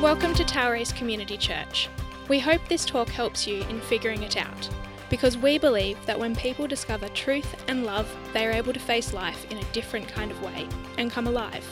Welcome 0.00 0.32
to 0.34 0.44
Towerace 0.44 0.94
Community 0.94 1.36
Church. 1.36 1.88
We 2.28 2.38
hope 2.38 2.60
this 2.68 2.84
talk 2.84 3.08
helps 3.08 3.48
you 3.48 3.62
in 3.62 3.80
figuring 3.80 4.22
it 4.22 4.36
out, 4.36 4.70
because 5.10 5.36
we 5.36 5.58
believe 5.58 5.98
that 6.06 6.20
when 6.20 6.36
people 6.36 6.68
discover 6.68 7.08
truth 7.08 7.56
and 7.66 7.84
love, 7.84 8.08
they 8.32 8.46
are 8.46 8.52
able 8.52 8.72
to 8.72 8.78
face 8.78 9.12
life 9.12 9.44
in 9.50 9.58
a 9.58 9.72
different 9.72 10.06
kind 10.06 10.30
of 10.30 10.40
way 10.40 10.68
and 10.98 11.10
come 11.10 11.26
alive. 11.26 11.66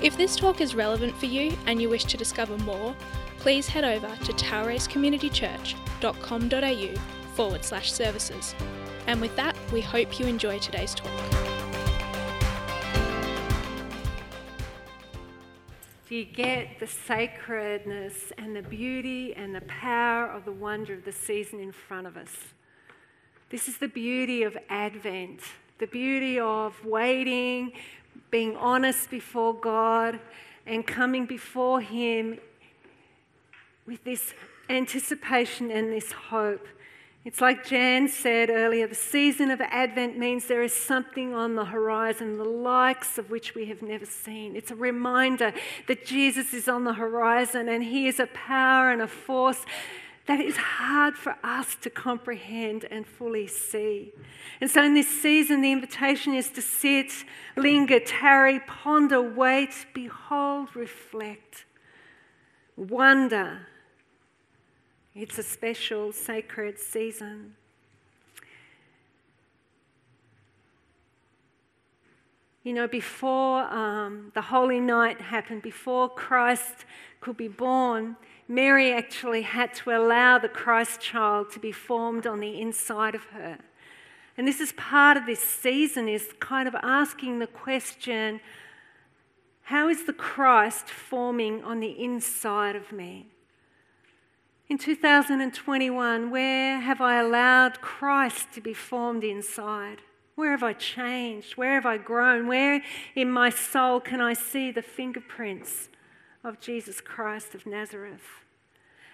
If 0.00 0.16
this 0.16 0.36
talk 0.36 0.60
is 0.60 0.76
relevant 0.76 1.16
for 1.16 1.26
you 1.26 1.58
and 1.66 1.82
you 1.82 1.88
wish 1.88 2.04
to 2.04 2.16
discover 2.16 2.56
more, 2.58 2.94
please 3.40 3.66
head 3.66 3.82
over 3.82 4.14
to 4.24 4.32
toweracecommunitychurch.com.au 4.32 7.00
forward 7.34 7.64
slash 7.64 7.92
services. 7.92 8.54
And 9.08 9.20
with 9.20 9.34
that, 9.34 9.56
we 9.72 9.80
hope 9.80 10.20
you 10.20 10.26
enjoy 10.26 10.60
today's 10.60 10.94
talk. 10.94 11.10
Do 16.10 16.16
you 16.16 16.24
get 16.24 16.80
the 16.80 16.88
sacredness 16.88 18.32
and 18.36 18.56
the 18.56 18.62
beauty 18.62 19.32
and 19.32 19.54
the 19.54 19.60
power 19.60 20.26
of 20.26 20.44
the 20.44 20.50
wonder 20.50 20.94
of 20.94 21.04
the 21.04 21.12
season 21.12 21.60
in 21.60 21.70
front 21.70 22.08
of 22.08 22.16
us? 22.16 22.34
This 23.48 23.68
is 23.68 23.78
the 23.78 23.86
beauty 23.86 24.42
of 24.42 24.58
Advent, 24.68 25.38
the 25.78 25.86
beauty 25.86 26.40
of 26.40 26.84
waiting, 26.84 27.70
being 28.28 28.56
honest 28.56 29.08
before 29.08 29.54
God, 29.54 30.18
and 30.66 30.84
coming 30.84 31.26
before 31.26 31.80
Him 31.80 32.40
with 33.86 34.02
this 34.02 34.34
anticipation 34.68 35.70
and 35.70 35.92
this 35.92 36.10
hope. 36.10 36.66
It's 37.22 37.42
like 37.42 37.66
Jan 37.66 38.08
said 38.08 38.48
earlier 38.48 38.86
the 38.86 38.94
season 38.94 39.50
of 39.50 39.60
Advent 39.60 40.16
means 40.16 40.46
there 40.46 40.62
is 40.62 40.72
something 40.72 41.34
on 41.34 41.54
the 41.54 41.66
horizon, 41.66 42.38
the 42.38 42.44
likes 42.44 43.18
of 43.18 43.30
which 43.30 43.54
we 43.54 43.66
have 43.66 43.82
never 43.82 44.06
seen. 44.06 44.56
It's 44.56 44.70
a 44.70 44.76
reminder 44.76 45.52
that 45.86 46.06
Jesus 46.06 46.54
is 46.54 46.66
on 46.66 46.84
the 46.84 46.94
horizon 46.94 47.68
and 47.68 47.84
he 47.84 48.08
is 48.08 48.20
a 48.20 48.26
power 48.28 48.90
and 48.90 49.02
a 49.02 49.06
force 49.06 49.66
that 50.26 50.40
is 50.40 50.56
hard 50.56 51.14
for 51.16 51.36
us 51.44 51.74
to 51.82 51.90
comprehend 51.90 52.86
and 52.90 53.06
fully 53.06 53.46
see. 53.46 54.12
And 54.62 54.70
so, 54.70 54.82
in 54.82 54.94
this 54.94 55.08
season, 55.08 55.60
the 55.60 55.72
invitation 55.72 56.34
is 56.34 56.48
to 56.50 56.62
sit, 56.62 57.12
linger, 57.56 58.00
tarry, 58.00 58.60
ponder, 58.60 59.20
wait, 59.20 59.86
behold, 59.92 60.74
reflect, 60.74 61.66
wonder 62.76 63.66
it's 65.20 65.36
a 65.36 65.42
special, 65.42 66.12
sacred 66.12 66.78
season. 66.78 67.54
You 72.62 72.72
know, 72.72 72.88
before 72.88 73.64
um, 73.64 74.32
the 74.34 74.40
Holy 74.40 74.80
Night 74.80 75.20
happened, 75.20 75.60
before 75.60 76.08
Christ 76.08 76.86
could 77.20 77.36
be 77.36 77.48
born, 77.48 78.16
Mary 78.48 78.94
actually 78.94 79.42
had 79.42 79.74
to 79.74 79.90
allow 79.90 80.38
the 80.38 80.48
Christ 80.48 81.02
child 81.02 81.50
to 81.50 81.58
be 81.58 81.70
formed 81.70 82.26
on 82.26 82.40
the 82.40 82.58
inside 82.58 83.14
of 83.14 83.24
her. 83.24 83.58
And 84.38 84.48
this 84.48 84.58
is 84.58 84.72
part 84.72 85.18
of 85.18 85.26
this 85.26 85.40
season, 85.40 86.08
is 86.08 86.32
kind 86.40 86.66
of 86.66 86.74
asking 86.76 87.40
the 87.40 87.46
question 87.46 88.40
how 89.64 89.88
is 89.88 90.06
the 90.06 90.14
Christ 90.14 90.88
forming 90.88 91.62
on 91.62 91.80
the 91.80 92.02
inside 92.02 92.74
of 92.74 92.90
me? 92.90 93.26
In 94.70 94.78
2021, 94.78 96.30
where 96.30 96.78
have 96.78 97.00
I 97.00 97.18
allowed 97.18 97.80
Christ 97.80 98.52
to 98.52 98.60
be 98.60 98.72
formed 98.72 99.24
inside? 99.24 99.98
Where 100.36 100.52
have 100.52 100.62
I 100.62 100.74
changed? 100.74 101.56
Where 101.56 101.74
have 101.74 101.86
I 101.86 101.98
grown? 101.98 102.46
Where 102.46 102.80
in 103.16 103.32
my 103.32 103.50
soul 103.50 103.98
can 103.98 104.20
I 104.20 104.32
see 104.32 104.70
the 104.70 104.80
fingerprints 104.80 105.88
of 106.44 106.60
Jesus 106.60 107.00
Christ 107.00 107.56
of 107.56 107.66
Nazareth? 107.66 108.22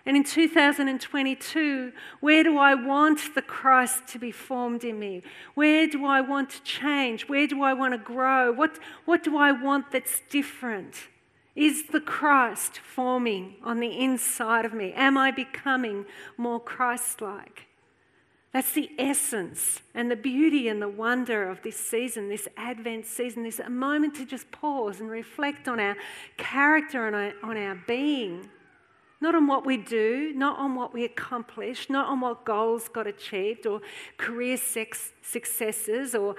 And 0.04 0.14
in 0.14 0.24
2022, 0.24 1.92
where 2.20 2.44
do 2.44 2.58
I 2.58 2.74
want 2.74 3.34
the 3.34 3.40
Christ 3.40 4.06
to 4.08 4.18
be 4.18 4.30
formed 4.30 4.84
in 4.84 4.98
me? 4.98 5.22
Where 5.54 5.86
do 5.86 6.04
I 6.04 6.20
want 6.20 6.50
to 6.50 6.62
change? 6.64 7.30
Where 7.30 7.46
do 7.46 7.62
I 7.62 7.72
want 7.72 7.94
to 7.94 7.98
grow? 7.98 8.52
What, 8.52 8.78
what 9.06 9.24
do 9.24 9.38
I 9.38 9.52
want 9.52 9.90
that's 9.90 10.20
different? 10.28 11.08
Is 11.56 11.84
the 11.84 12.00
Christ 12.00 12.78
forming 12.78 13.56
on 13.64 13.80
the 13.80 13.98
inside 13.98 14.66
of 14.66 14.74
me? 14.74 14.92
Am 14.92 15.16
I 15.16 15.30
becoming 15.30 16.04
more 16.36 16.60
Christ 16.60 17.22
like? 17.22 17.66
That's 18.52 18.72
the 18.72 18.90
essence 18.98 19.80
and 19.94 20.10
the 20.10 20.16
beauty 20.16 20.68
and 20.68 20.80
the 20.80 20.88
wonder 20.88 21.48
of 21.48 21.62
this 21.62 21.76
season, 21.76 22.28
this 22.28 22.46
Advent 22.58 23.06
season, 23.06 23.42
this 23.42 23.58
a 23.58 23.70
moment 23.70 24.14
to 24.16 24.26
just 24.26 24.50
pause 24.50 25.00
and 25.00 25.10
reflect 25.10 25.66
on 25.66 25.80
our 25.80 25.96
character 26.36 27.06
and 27.06 27.34
on 27.42 27.56
our 27.56 27.82
being. 27.86 28.48
Not 29.20 29.34
on 29.34 29.46
what 29.46 29.64
we 29.64 29.78
do, 29.78 30.32
not 30.34 30.58
on 30.58 30.74
what 30.74 30.92
we 30.92 31.04
accomplish, 31.04 31.88
not 31.88 32.06
on 32.06 32.20
what 32.20 32.44
goals 32.44 32.88
got 32.88 33.06
achieved 33.06 33.66
or 33.66 33.80
career 34.18 34.58
sex 34.58 35.12
successes 35.22 36.14
or 36.14 36.36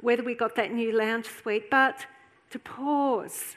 whether 0.00 0.22
we 0.22 0.34
got 0.34 0.54
that 0.54 0.72
new 0.72 0.96
lounge 0.96 1.26
suite, 1.26 1.70
but 1.70 2.06
to 2.50 2.58
pause 2.60 3.56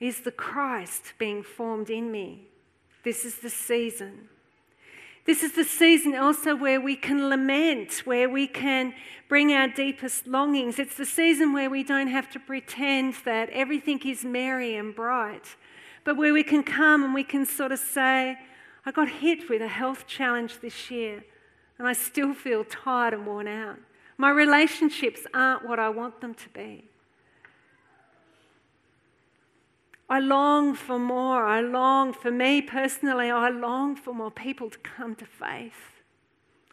is 0.00 0.20
the 0.20 0.30
Christ 0.30 1.14
being 1.18 1.42
formed 1.42 1.90
in 1.90 2.10
me. 2.10 2.48
This 3.04 3.24
is 3.24 3.38
the 3.38 3.50
season. 3.50 4.28
This 5.24 5.42
is 5.42 5.52
the 5.52 5.64
season 5.64 6.14
also 6.14 6.56
where 6.56 6.80
we 6.80 6.96
can 6.96 7.28
lament, 7.28 8.06
where 8.06 8.30
we 8.30 8.46
can 8.46 8.94
bring 9.28 9.52
our 9.52 9.68
deepest 9.68 10.26
longings. 10.26 10.78
It's 10.78 10.96
the 10.96 11.04
season 11.04 11.52
where 11.52 11.68
we 11.68 11.82
don't 11.82 12.08
have 12.08 12.30
to 12.30 12.40
pretend 12.40 13.14
that 13.26 13.50
everything 13.50 14.00
is 14.06 14.24
merry 14.24 14.74
and 14.76 14.94
bright, 14.94 15.56
but 16.04 16.16
where 16.16 16.32
we 16.32 16.42
can 16.42 16.62
come 16.62 17.04
and 17.04 17.12
we 17.12 17.24
can 17.24 17.44
sort 17.44 17.72
of 17.72 17.78
say, 17.78 18.38
I 18.86 18.90
got 18.90 19.08
hit 19.08 19.50
with 19.50 19.60
a 19.60 19.68
health 19.68 20.06
challenge 20.06 20.60
this 20.60 20.90
year 20.90 21.22
and 21.78 21.86
I 21.86 21.92
still 21.92 22.32
feel 22.32 22.64
tired 22.64 23.12
and 23.12 23.26
worn 23.26 23.48
out. 23.48 23.78
My 24.16 24.30
relationships 24.30 25.26
aren't 25.34 25.68
what 25.68 25.78
I 25.78 25.90
want 25.90 26.20
them 26.20 26.34
to 26.34 26.48
be. 26.50 26.84
I 30.08 30.20
long 30.20 30.74
for 30.74 30.98
more. 30.98 31.44
I 31.44 31.60
long, 31.60 32.12
for 32.12 32.30
me 32.30 32.62
personally, 32.62 33.30
I 33.30 33.50
long 33.50 33.94
for 33.94 34.14
more 34.14 34.30
people 34.30 34.70
to 34.70 34.78
come 34.78 35.14
to 35.16 35.26
faith. 35.26 36.02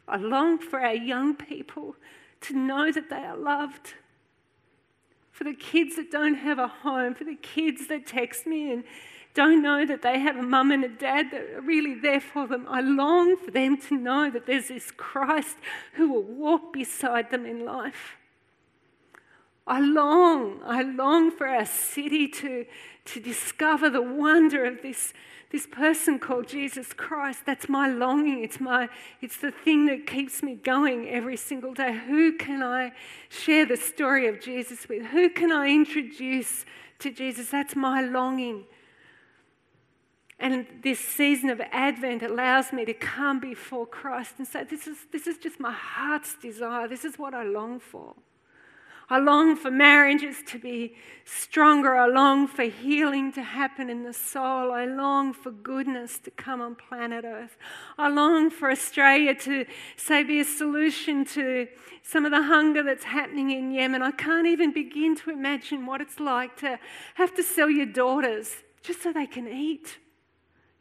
I 0.08 0.18
long 0.18 0.58
for 0.58 0.80
our 0.80 0.94
young 0.94 1.36
people 1.36 1.96
to 2.42 2.54
know 2.56 2.92
that 2.92 3.10
they 3.10 3.18
are 3.18 3.36
loved. 3.36 3.96
For 5.32 5.44
the 5.44 5.54
kids 5.54 5.98
that 5.98 6.12
don't 6.12 6.36
have 6.36 6.60
a 6.60 6.68
home, 6.68 7.14
for 7.14 7.26
the 7.26 7.36
kids 7.36 7.88
that 7.88 8.06
text 8.06 8.48
me 8.48 8.72
and 8.72 8.84
don't 9.34 9.62
know 9.62 9.86
that 9.86 10.02
they 10.02 10.20
have 10.20 10.38
a 10.38 10.42
mum 10.42 10.72
and 10.72 10.86
a 10.86 10.90
dad 10.90 11.28
that 11.32 11.42
are 11.56 11.62
really 11.62 11.94
there 11.94 12.22
for 12.22 12.48
them. 12.48 12.66
I 12.70 12.80
long 12.80 13.36
for 13.36 13.52
them 13.52 13.78
to 13.82 13.98
know 13.98 14.30
that 14.30 14.46
there's 14.46 14.70
this 14.70 14.92
Christ 14.92 15.58
who 15.96 16.08
will 16.14 16.24
walk 16.24 16.72
beside 16.72 17.32
them 17.32 17.46
in 17.46 17.66
life. 17.66 18.16
I 19.68 19.80
long, 19.80 20.62
I 20.64 20.84
long 20.84 21.32
for 21.32 21.48
our 21.48 21.66
city 21.66 22.28
to, 22.28 22.66
to 23.06 23.20
discover 23.20 23.90
the 23.90 24.02
wonder 24.02 24.64
of 24.64 24.84
this, 24.84 25.12
this 25.52 25.66
person 25.66 26.20
called 26.20 26.48
Jesus 26.48 26.94
Christ. 26.94 27.48
That's 27.48 27.68
my 27.68 27.88
longing. 27.88 28.44
It's, 28.44 28.60
my, 28.60 28.90
it's 29.22 29.38
the 29.38 29.50
thing 29.52 29.88
that 29.88 30.06
keeps 30.06 30.44
me 30.44 30.54
going 30.54 31.10
every 31.10 31.38
single 31.38 31.74
day. 31.74 32.00
Who 32.08 32.34
can 32.34 32.62
I 32.62 32.92
share 33.30 33.66
the 33.66 33.78
story 33.78 34.28
of 34.28 34.40
Jesus 34.40 34.88
with? 34.88 35.08
Who 35.08 35.30
can 35.30 35.52
I 35.52 35.70
introduce 35.70 36.66
to 37.00 37.12
Jesus? 37.12 37.50
That's 37.50 37.76
my 37.76 38.02
longing. 38.02 38.66
And 40.38 40.68
this 40.84 41.00
season 41.00 41.50
of 41.50 41.60
Advent 41.72 42.22
allows 42.22 42.72
me 42.72 42.86
to 42.86 42.94
come 42.94 43.40
before 43.40 43.88
Christ 43.88 44.36
and 44.38 44.46
say, 44.46 44.64
This 44.64 44.86
is, 44.86 44.98
this 45.12 45.26
is 45.26 45.38
just 45.38 45.60
my 45.60 45.72
heart's 45.72 46.36
desire. 46.36 46.88
This 46.88 47.06
is 47.06 47.18
what 47.18 47.34
I 47.34 47.44
long 47.44 47.80
for. 47.80 48.16
I 49.10 49.20
long 49.20 49.56
for 49.56 49.70
marriages 49.70 50.38
to 50.48 50.58
be 50.58 50.96
stronger. 51.26 51.96
I 51.96 52.08
long 52.08 52.48
for 52.48 52.64
healing 52.64 53.32
to 53.34 53.44
happen 53.44 53.90
in 53.90 54.04
the 54.04 54.14
soul. 54.14 54.72
I 54.72 54.86
long 54.86 55.32
for 55.32 55.52
goodness 55.52 56.18
to 56.20 56.32
come 56.32 56.60
on 56.60 56.76
planet 56.76 57.24
Earth. 57.24 57.58
I 57.98 58.10
long 58.10 58.50
for 58.50 58.72
Australia 58.72 59.36
to, 59.36 59.66
say, 59.96 60.24
be 60.24 60.40
a 60.40 60.46
solution 60.46 61.24
to 61.26 61.68
some 62.02 62.26
of 62.26 62.32
the 62.32 62.44
hunger 62.44 62.82
that's 62.82 63.04
happening 63.04 63.52
in 63.52 63.72
Yemen. 63.72 64.02
I 64.02 64.12
can't 64.12 64.48
even 64.48 64.74
begin 64.74 65.16
to 65.18 65.30
imagine 65.30 65.86
what 65.86 66.02
it's 66.02 66.20
like 66.20 66.58
to 66.58 66.80
have 67.16 67.34
to 67.36 67.44
sell 67.44 67.70
your 67.70 67.88
daughters 67.88 68.64
just 68.82 69.04
so 69.04 69.14
they 69.14 69.28
can 69.28 69.48
eat. 69.48 70.00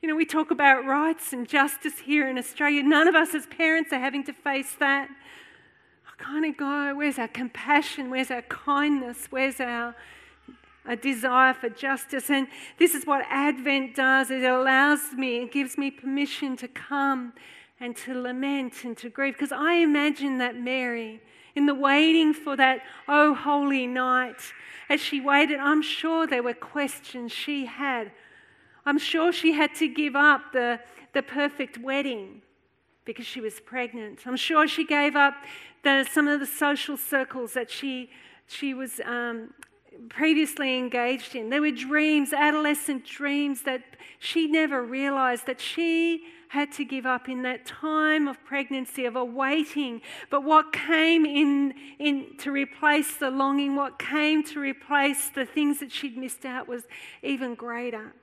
You 0.00 0.08
know, 0.08 0.16
we 0.16 0.26
talk 0.26 0.50
about 0.50 0.84
rights 0.84 1.32
and 1.32 1.48
justice 1.48 2.00
here 2.00 2.28
in 2.28 2.36
Australia. 2.36 2.82
None 2.82 3.08
of 3.08 3.14
us 3.14 3.34
as 3.34 3.46
parents 3.46 3.90
are 3.92 3.98
having 3.98 4.24
to 4.24 4.34
face 4.34 4.74
that 4.78 5.08
kind 6.24 6.44
of 6.44 6.56
go, 6.56 6.94
where's 6.94 7.18
our 7.18 7.28
compassion? 7.28 8.10
Where's 8.10 8.30
our 8.30 8.42
kindness? 8.42 9.26
Where's 9.30 9.60
our 9.60 9.94
a 10.86 10.96
desire 10.96 11.54
for 11.54 11.70
justice. 11.70 12.28
And 12.28 12.46
this 12.78 12.94
is 12.94 13.06
what 13.06 13.24
Advent 13.30 13.94
does 13.96 14.30
it 14.30 14.44
allows 14.44 15.12
me, 15.16 15.42
it 15.42 15.50
gives 15.50 15.78
me 15.78 15.90
permission 15.90 16.58
to 16.58 16.68
come 16.68 17.32
and 17.80 17.96
to 17.96 18.12
lament 18.12 18.84
and 18.84 18.94
to 18.98 19.08
grieve. 19.08 19.32
Because 19.32 19.50
I 19.50 19.74
imagine 19.74 20.36
that 20.38 20.56
Mary, 20.56 21.22
in 21.54 21.64
the 21.64 21.74
waiting 21.74 22.34
for 22.34 22.54
that 22.56 22.82
oh 23.08 23.32
holy 23.34 23.86
night, 23.86 24.52
as 24.90 25.00
she 25.00 25.22
waited, 25.22 25.58
I'm 25.58 25.80
sure 25.80 26.26
there 26.26 26.42
were 26.42 26.52
questions 26.52 27.32
she 27.32 27.64
had 27.64 28.12
I'm 28.86 28.98
sure 28.98 29.32
she 29.32 29.52
had 29.52 29.74
to 29.76 29.88
give 29.88 30.14
up 30.14 30.52
the, 30.52 30.80
the 31.12 31.22
perfect 31.22 31.78
wedding 31.78 32.42
because 33.04 33.26
she 33.26 33.40
was 33.40 33.60
pregnant. 33.60 34.20
I'm 34.26 34.36
sure 34.36 34.66
she 34.66 34.84
gave 34.84 35.16
up 35.16 35.34
the, 35.82 36.04
some 36.10 36.28
of 36.28 36.40
the 36.40 36.46
social 36.46 36.96
circles 36.96 37.52
that 37.54 37.70
she, 37.70 38.10
she 38.46 38.74
was 38.74 39.00
um, 39.04 39.52
previously 40.08 40.78
engaged 40.78 41.34
in. 41.34 41.50
There 41.50 41.60
were 41.60 41.70
dreams, 41.70 42.32
adolescent 42.32 43.04
dreams 43.04 43.62
that 43.62 43.82
she 44.18 44.46
never 44.46 44.82
realized 44.82 45.46
that 45.46 45.60
she 45.60 46.24
had 46.48 46.70
to 46.72 46.84
give 46.84 47.04
up 47.04 47.28
in 47.28 47.42
that 47.42 47.66
time 47.66 48.28
of 48.28 48.42
pregnancy, 48.44 49.04
of 49.06 49.16
awaiting. 49.16 50.00
But 50.30 50.44
what 50.44 50.72
came 50.72 51.26
in, 51.26 51.74
in 51.98 52.36
to 52.38 52.52
replace 52.52 53.16
the 53.16 53.30
longing, 53.30 53.74
what 53.74 53.98
came 53.98 54.44
to 54.44 54.60
replace 54.60 55.30
the 55.30 55.46
things 55.46 55.80
that 55.80 55.90
she'd 55.90 56.16
missed 56.16 56.44
out 56.44 56.68
was 56.68 56.84
even 57.22 57.56
greater. 57.56 58.14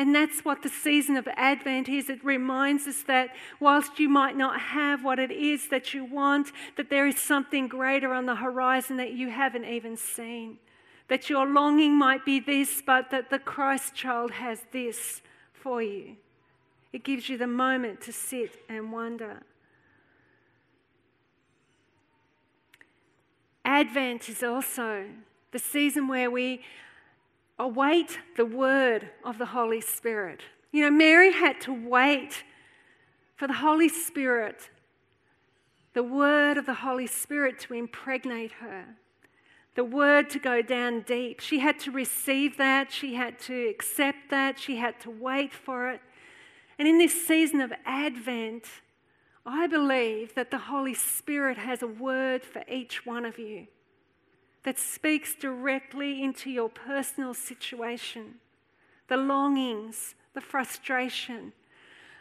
And 0.00 0.14
that's 0.14 0.46
what 0.46 0.62
the 0.62 0.70
season 0.70 1.18
of 1.18 1.28
Advent 1.36 1.86
is. 1.86 2.08
It 2.08 2.24
reminds 2.24 2.86
us 2.86 3.02
that 3.02 3.36
whilst 3.60 3.98
you 3.98 4.08
might 4.08 4.34
not 4.34 4.58
have 4.58 5.04
what 5.04 5.18
it 5.18 5.30
is 5.30 5.68
that 5.68 5.92
you 5.92 6.06
want, 6.06 6.52
that 6.78 6.88
there 6.88 7.06
is 7.06 7.20
something 7.20 7.68
greater 7.68 8.14
on 8.14 8.24
the 8.24 8.36
horizon 8.36 8.96
that 8.96 9.12
you 9.12 9.28
haven't 9.28 9.66
even 9.66 9.98
seen. 9.98 10.56
That 11.08 11.28
your 11.28 11.44
longing 11.44 11.98
might 11.98 12.24
be 12.24 12.40
this, 12.40 12.80
but 12.80 13.10
that 13.10 13.28
the 13.28 13.38
Christ 13.38 13.94
child 13.94 14.30
has 14.30 14.62
this 14.72 15.20
for 15.52 15.82
you. 15.82 16.16
It 16.94 17.04
gives 17.04 17.28
you 17.28 17.36
the 17.36 17.46
moment 17.46 18.00
to 18.00 18.12
sit 18.12 18.52
and 18.70 18.90
wonder. 18.90 19.42
Advent 23.66 24.30
is 24.30 24.42
also 24.42 25.10
the 25.50 25.58
season 25.58 26.08
where 26.08 26.30
we 26.30 26.62
await 27.60 28.18
the 28.36 28.46
word 28.46 29.10
of 29.22 29.36
the 29.36 29.46
Holy 29.46 29.82
Spirit. 29.82 30.40
You 30.72 30.82
know, 30.82 30.90
Mary 30.90 31.30
had 31.32 31.60
to 31.62 31.72
wait 31.72 32.42
for 33.36 33.46
the 33.46 33.54
Holy 33.54 33.88
Spirit, 33.88 34.70
the 35.92 36.02
word 36.02 36.56
of 36.56 36.64
the 36.64 36.74
Holy 36.74 37.06
Spirit 37.06 37.60
to 37.60 37.74
impregnate 37.74 38.52
her, 38.60 38.86
the 39.74 39.84
word 39.84 40.30
to 40.30 40.38
go 40.38 40.62
down 40.62 41.02
deep. 41.02 41.40
She 41.40 41.58
had 41.58 41.78
to 41.80 41.90
receive 41.90 42.56
that, 42.56 42.90
she 42.90 43.14
had 43.14 43.38
to 43.40 43.68
accept 43.68 44.30
that, 44.30 44.58
she 44.58 44.76
had 44.76 44.98
to 45.00 45.10
wait 45.10 45.52
for 45.52 45.90
it. 45.90 46.00
And 46.78 46.88
in 46.88 46.96
this 46.96 47.26
season 47.26 47.60
of 47.60 47.72
Advent, 47.84 48.64
I 49.44 49.66
believe 49.66 50.34
that 50.34 50.50
the 50.50 50.58
Holy 50.58 50.94
Spirit 50.94 51.58
has 51.58 51.82
a 51.82 51.86
word 51.86 52.42
for 52.42 52.62
each 52.68 53.04
one 53.04 53.26
of 53.26 53.38
you 53.38 53.66
that 54.64 54.78
speaks 54.78 55.34
directly 55.34 56.22
into 56.22 56.50
your 56.50 56.68
personal 56.68 57.34
situation, 57.34 58.36
the 59.08 59.16
longings, 59.16 60.14
the 60.34 60.40
frustration. 60.40 61.52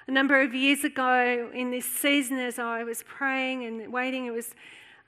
A 0.08 0.12
number 0.12 0.42
of 0.42 0.56
years 0.56 0.84
ago, 0.84 1.52
in 1.54 1.70
this 1.72 1.86
season, 1.86 2.40
as 2.40 2.58
I 2.58 2.84
was 2.84 3.04
praying 3.04 3.66
and 3.66 3.92
waiting, 3.94 4.26
it 4.26 4.32
was 4.32 4.56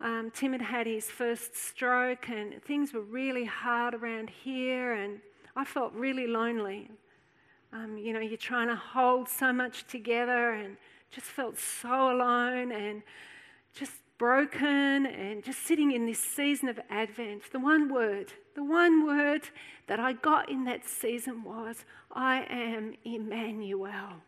um, 0.02 0.32
Tim 0.34 0.52
had 0.52 0.62
had 0.62 0.88
his 0.88 1.06
first 1.06 1.56
stroke, 1.56 2.28
and 2.30 2.62
things 2.64 2.92
were 2.94 3.02
really 3.02 3.46
hard 3.46 3.94
around 3.94 4.30
here, 4.30 4.94
and 4.94 5.20
I 5.56 5.64
felt 5.64 5.94
really 5.94 6.28
lonely. 6.28 6.90
Um, 7.72 7.98
you 7.98 8.12
know, 8.12 8.20
you're 8.20 8.38
trying 8.38 8.68
to 8.68 8.76
hold 8.76 9.30
so 9.30 9.54
much 9.54 9.86
together, 9.88 10.54
and 10.54 10.78
just 11.12 11.28
felt 11.28 11.60
so 11.60 12.12
alone, 12.12 12.72
and 12.72 13.04
just 13.74 13.94
broken 14.22 15.08
and 15.08 15.44
just 15.44 15.66
sitting 15.66 15.92
in 15.92 16.06
this 16.06 16.20
season 16.20 16.70
of 16.70 16.80
Advent, 16.92 17.42
the 17.52 17.60
one 17.60 17.92
word, 17.92 18.32
the 18.54 18.64
one 18.64 19.04
word 19.04 19.50
that 19.88 20.00
I 20.00 20.14
got 20.14 20.48
in 20.48 20.64
that 20.66 20.88
season 20.88 21.44
was, 21.44 21.86
I 22.12 22.46
am 22.48 22.94
Emmanuel. 23.04 24.22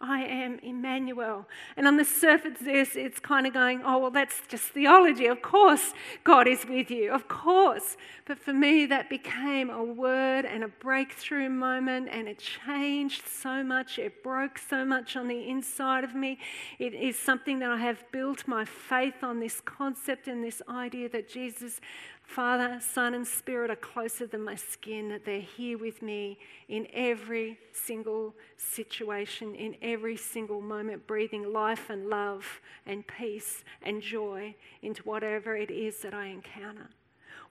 I 0.00 0.22
am 0.22 0.58
Emmanuel. 0.62 1.46
And 1.76 1.86
on 1.86 1.96
the 1.96 2.04
surface, 2.04 2.58
this, 2.60 2.94
it's 2.94 3.18
kind 3.20 3.46
of 3.46 3.54
going, 3.54 3.82
oh, 3.84 3.98
well, 3.98 4.10
that's 4.10 4.40
just 4.48 4.64
theology. 4.64 5.26
Of 5.26 5.40
course, 5.40 5.92
God 6.24 6.46
is 6.46 6.66
with 6.66 6.90
you. 6.90 7.12
Of 7.12 7.28
course. 7.28 7.96
But 8.26 8.38
for 8.38 8.52
me, 8.52 8.86
that 8.86 9.08
became 9.08 9.70
a 9.70 9.82
word 9.82 10.44
and 10.44 10.64
a 10.64 10.68
breakthrough 10.68 11.48
moment, 11.48 12.08
and 12.10 12.28
it 12.28 12.38
changed 12.38 13.26
so 13.26 13.62
much. 13.62 13.98
It 13.98 14.22
broke 14.22 14.58
so 14.58 14.84
much 14.84 15.16
on 15.16 15.28
the 15.28 15.48
inside 15.48 16.04
of 16.04 16.14
me. 16.14 16.38
It 16.78 16.94
is 16.94 17.18
something 17.18 17.58
that 17.60 17.70
I 17.70 17.78
have 17.78 18.04
built 18.12 18.46
my 18.46 18.64
faith 18.64 19.22
on 19.22 19.40
this 19.40 19.60
concept 19.60 20.28
and 20.28 20.42
this 20.42 20.60
idea 20.68 21.08
that 21.10 21.28
Jesus 21.28 21.80
Father, 22.24 22.80
Son, 22.80 23.14
and 23.14 23.26
Spirit 23.26 23.70
are 23.70 23.76
closer 23.76 24.26
than 24.26 24.42
my 24.42 24.56
skin, 24.56 25.08
that 25.10 25.24
they're 25.24 25.40
here 25.40 25.78
with 25.78 26.02
me 26.02 26.38
in 26.68 26.88
every 26.92 27.58
single 27.72 28.34
situation, 28.56 29.54
in 29.54 29.76
every 29.82 30.16
single 30.16 30.60
moment, 30.60 31.06
breathing 31.06 31.52
life 31.52 31.90
and 31.90 32.08
love 32.08 32.60
and 32.86 33.06
peace 33.06 33.62
and 33.82 34.02
joy 34.02 34.54
into 34.82 35.02
whatever 35.02 35.54
it 35.54 35.70
is 35.70 35.98
that 36.02 36.14
I 36.14 36.26
encounter. 36.26 36.90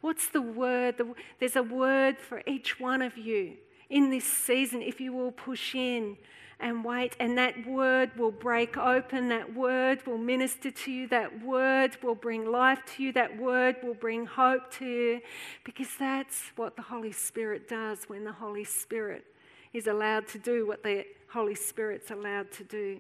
What's 0.02 0.28
the 0.28 0.42
word? 0.42 1.00
There's 1.40 1.56
a 1.56 1.64
word 1.64 2.18
for 2.18 2.42
each 2.46 2.80
one 2.80 3.02
of 3.02 3.18
you 3.18 3.54
in 3.90 4.10
this 4.10 4.26
season 4.26 4.82
if 4.82 5.00
you 5.00 5.14
will 5.14 5.32
push 5.32 5.76
in 5.76 6.18
and 6.60 6.84
wait. 6.84 7.16
And 7.20 7.38
that 7.38 7.68
word 7.68 8.12
will 8.18 8.32
break 8.32 8.78
open. 8.78 9.30
That 9.30 9.54
word 9.54 10.06
will 10.06 10.18
minister 10.18 10.72
to 10.72 10.92
you. 10.92 11.08
That 11.08 11.44
word 11.44 11.98
will 12.02 12.16
bring 12.16 12.50
life 12.50 12.80
to 12.96 13.04
you. 13.04 13.12
That 13.12 13.38
word 13.38 13.78
will 13.84 13.94
bring 13.94 14.26
hope 14.26 14.72
to 14.74 14.86
you. 14.86 15.22
Because 15.64 15.90
that's 16.00 16.52
what 16.56 16.76
the 16.76 16.82
Holy 16.82 17.12
Spirit 17.12 17.68
does 17.68 18.06
when 18.06 18.24
the 18.24 18.32
Holy 18.32 18.64
Spirit 18.64 19.26
is 19.74 19.88
allowed 19.88 20.28
to 20.30 20.38
do 20.38 20.68
what 20.68 20.84
the 20.84 21.06
Holy 21.32 21.56
Spirit's 21.56 22.12
allowed 22.12 22.52
to 22.54 22.64
do. 22.64 23.00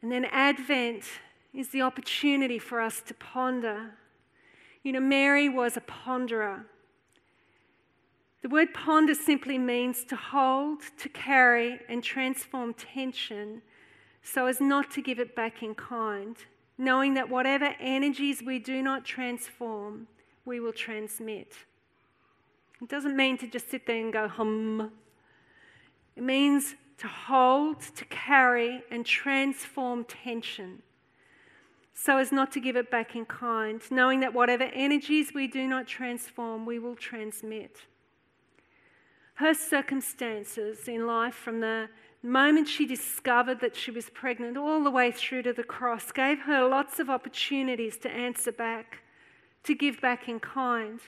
And 0.00 0.12
then 0.12 0.26
Advent 0.26 1.02
is 1.52 1.68
the 1.70 1.82
opportunity 1.82 2.58
for 2.58 2.80
us 2.80 3.00
to 3.06 3.14
ponder. 3.14 3.90
You 4.84 4.92
know, 4.92 5.00
Mary 5.00 5.48
was 5.48 5.76
a 5.76 5.80
ponderer. 5.80 6.64
The 8.42 8.48
word 8.48 8.72
ponder 8.72 9.14
simply 9.14 9.58
means 9.58 10.04
to 10.04 10.16
hold, 10.16 10.80
to 10.98 11.08
carry, 11.08 11.80
and 11.88 12.02
transform 12.02 12.74
tension 12.74 13.62
so 14.22 14.46
as 14.46 14.60
not 14.60 14.90
to 14.92 15.02
give 15.02 15.18
it 15.18 15.34
back 15.34 15.62
in 15.62 15.74
kind, 15.74 16.36
knowing 16.76 17.14
that 17.14 17.28
whatever 17.28 17.74
energies 17.80 18.42
we 18.42 18.58
do 18.58 18.82
not 18.82 19.04
transform, 19.04 20.06
we 20.44 20.60
will 20.60 20.72
transmit. 20.72 21.52
It 22.80 22.88
doesn't 22.88 23.16
mean 23.16 23.38
to 23.38 23.46
just 23.46 23.70
sit 23.70 23.86
there 23.86 24.00
and 24.00 24.12
go 24.12 24.28
hum. 24.28 24.92
It 26.14 26.22
means 26.22 26.76
to 26.98 27.08
hold, 27.08 27.80
to 27.80 28.04
carry, 28.04 28.82
and 28.90 29.04
transform 29.04 30.04
tension 30.04 30.82
so 31.94 32.18
as 32.18 32.30
not 32.30 32.52
to 32.52 32.60
give 32.60 32.76
it 32.76 32.92
back 32.92 33.16
in 33.16 33.24
kind, 33.26 33.82
knowing 33.90 34.20
that 34.20 34.32
whatever 34.32 34.62
energies 34.72 35.32
we 35.34 35.48
do 35.48 35.66
not 35.66 35.88
transform, 35.88 36.64
we 36.64 36.78
will 36.78 36.94
transmit 36.94 37.78
her 39.38 39.54
circumstances 39.54 40.88
in 40.88 41.06
life 41.06 41.34
from 41.34 41.60
the 41.60 41.88
moment 42.24 42.66
she 42.66 42.84
discovered 42.84 43.60
that 43.60 43.76
she 43.76 43.92
was 43.92 44.10
pregnant 44.10 44.56
all 44.56 44.82
the 44.82 44.90
way 44.90 45.12
through 45.12 45.42
to 45.42 45.52
the 45.52 45.62
cross 45.62 46.10
gave 46.10 46.40
her 46.40 46.68
lots 46.68 46.98
of 46.98 47.08
opportunities 47.08 47.96
to 47.96 48.10
answer 48.10 48.50
back, 48.50 48.98
to 49.62 49.76
give 49.76 50.00
back 50.00 50.28
in 50.28 50.40
kind, 50.40 50.98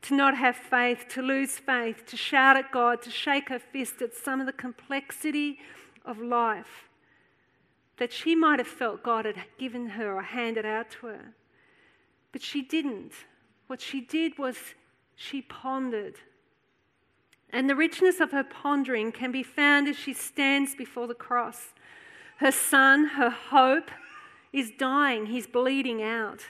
to 0.00 0.14
not 0.14 0.34
have 0.34 0.56
faith, 0.56 1.04
to 1.10 1.20
lose 1.20 1.58
faith, 1.58 2.06
to 2.06 2.16
shout 2.16 2.56
at 2.56 2.72
God, 2.72 3.02
to 3.02 3.10
shake 3.10 3.50
her 3.50 3.58
fist 3.58 4.00
at 4.00 4.14
some 4.14 4.40
of 4.40 4.46
the 4.46 4.52
complexity 4.54 5.58
of 6.06 6.18
life 6.18 6.88
that 7.98 8.14
she 8.14 8.34
might 8.34 8.60
have 8.60 8.66
felt 8.66 9.02
God 9.02 9.26
had 9.26 9.36
given 9.58 9.90
her 9.90 10.16
or 10.16 10.22
handed 10.22 10.64
out 10.64 10.90
to 10.92 11.08
her. 11.08 11.34
But 12.32 12.40
she 12.40 12.62
didn't. 12.62 13.12
What 13.66 13.82
she 13.82 14.00
did 14.00 14.38
was 14.38 14.56
she 15.14 15.42
pondered 15.42 16.16
and 17.54 17.70
the 17.70 17.76
richness 17.76 18.18
of 18.20 18.32
her 18.32 18.42
pondering 18.42 19.12
can 19.12 19.30
be 19.30 19.44
found 19.44 19.88
as 19.88 19.96
she 19.96 20.12
stands 20.12 20.74
before 20.74 21.06
the 21.06 21.14
cross. 21.14 21.72
Her 22.38 22.50
son, 22.50 23.06
her 23.06 23.30
hope, 23.30 23.90
is 24.52 24.72
dying, 24.76 25.26
he's 25.26 25.46
bleeding 25.46 26.02
out. 26.02 26.40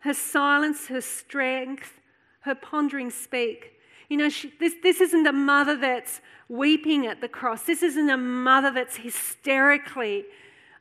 Her 0.00 0.14
silence, 0.14 0.88
her 0.88 1.00
strength, 1.00 2.00
her 2.40 2.54
pondering 2.54 3.10
speak. 3.10 3.72
You 4.10 4.18
know, 4.18 4.28
she, 4.28 4.52
this, 4.60 4.74
this 4.82 5.00
isn't 5.00 5.26
a 5.26 5.32
mother 5.32 5.76
that's 5.76 6.20
weeping 6.48 7.06
at 7.06 7.22
the 7.22 7.28
cross. 7.28 7.62
This 7.62 7.82
isn't 7.82 8.10
a 8.10 8.18
mother 8.18 8.70
that's 8.70 8.96
hysterically 8.96 10.26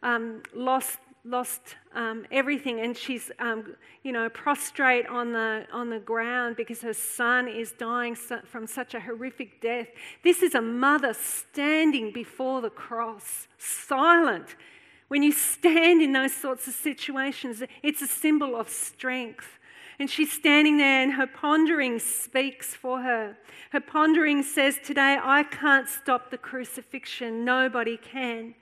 um, 0.02 0.44
lost 0.54 1.00
lost 1.26 1.76
um, 1.96 2.26
everything 2.32 2.82
and 2.82 2.98
she's 2.98 3.32
um, 3.40 3.76
you 4.04 4.12
know 4.12 4.28
prostrate 4.30 5.08
on 5.08 5.32
the 5.32 5.66
on 5.72 5.90
the 5.90 6.00
ground 6.00 6.58
because 6.58 6.82
her 6.82 6.94
son 6.94 7.48
is 7.48 7.72
dying 7.72 8.14
from 8.16 8.68
such 8.68 8.94
a 8.94 9.00
horrific 9.00 9.62
death 9.62 9.88
this 10.24 10.44
is 10.44 10.54
a 10.54 10.62
mother 10.62 11.14
standing 11.14 12.12
before 12.12 12.60
the 12.62 12.70
cross 12.70 13.48
silent 13.58 14.58
when 15.08 15.24
you 15.24 15.32
stand 15.32 16.02
in 16.02 16.12
those 16.12 16.34
sorts 16.34 16.68
of 16.68 16.74
situations 16.74 17.64
it's 17.82 18.02
a 18.02 18.08
symbol 18.08 18.56
of 18.56 18.68
strength 18.68 19.60
And 20.00 20.10
she's 20.10 20.32
standing 20.32 20.78
there, 20.78 21.04
and 21.04 21.14
her 21.14 21.28
pondering 21.28 22.00
speaks 22.00 22.74
for 22.74 23.02
her. 23.02 23.38
Her 23.72 23.80
pondering 23.80 24.44
says, 24.44 24.80
Today 24.84 25.20
I 25.22 25.44
can't 25.44 25.88
stop 25.88 26.32
the 26.32 26.38
crucifixion. 26.38 27.46
Nobody 27.46 27.98
can. 27.98 28.56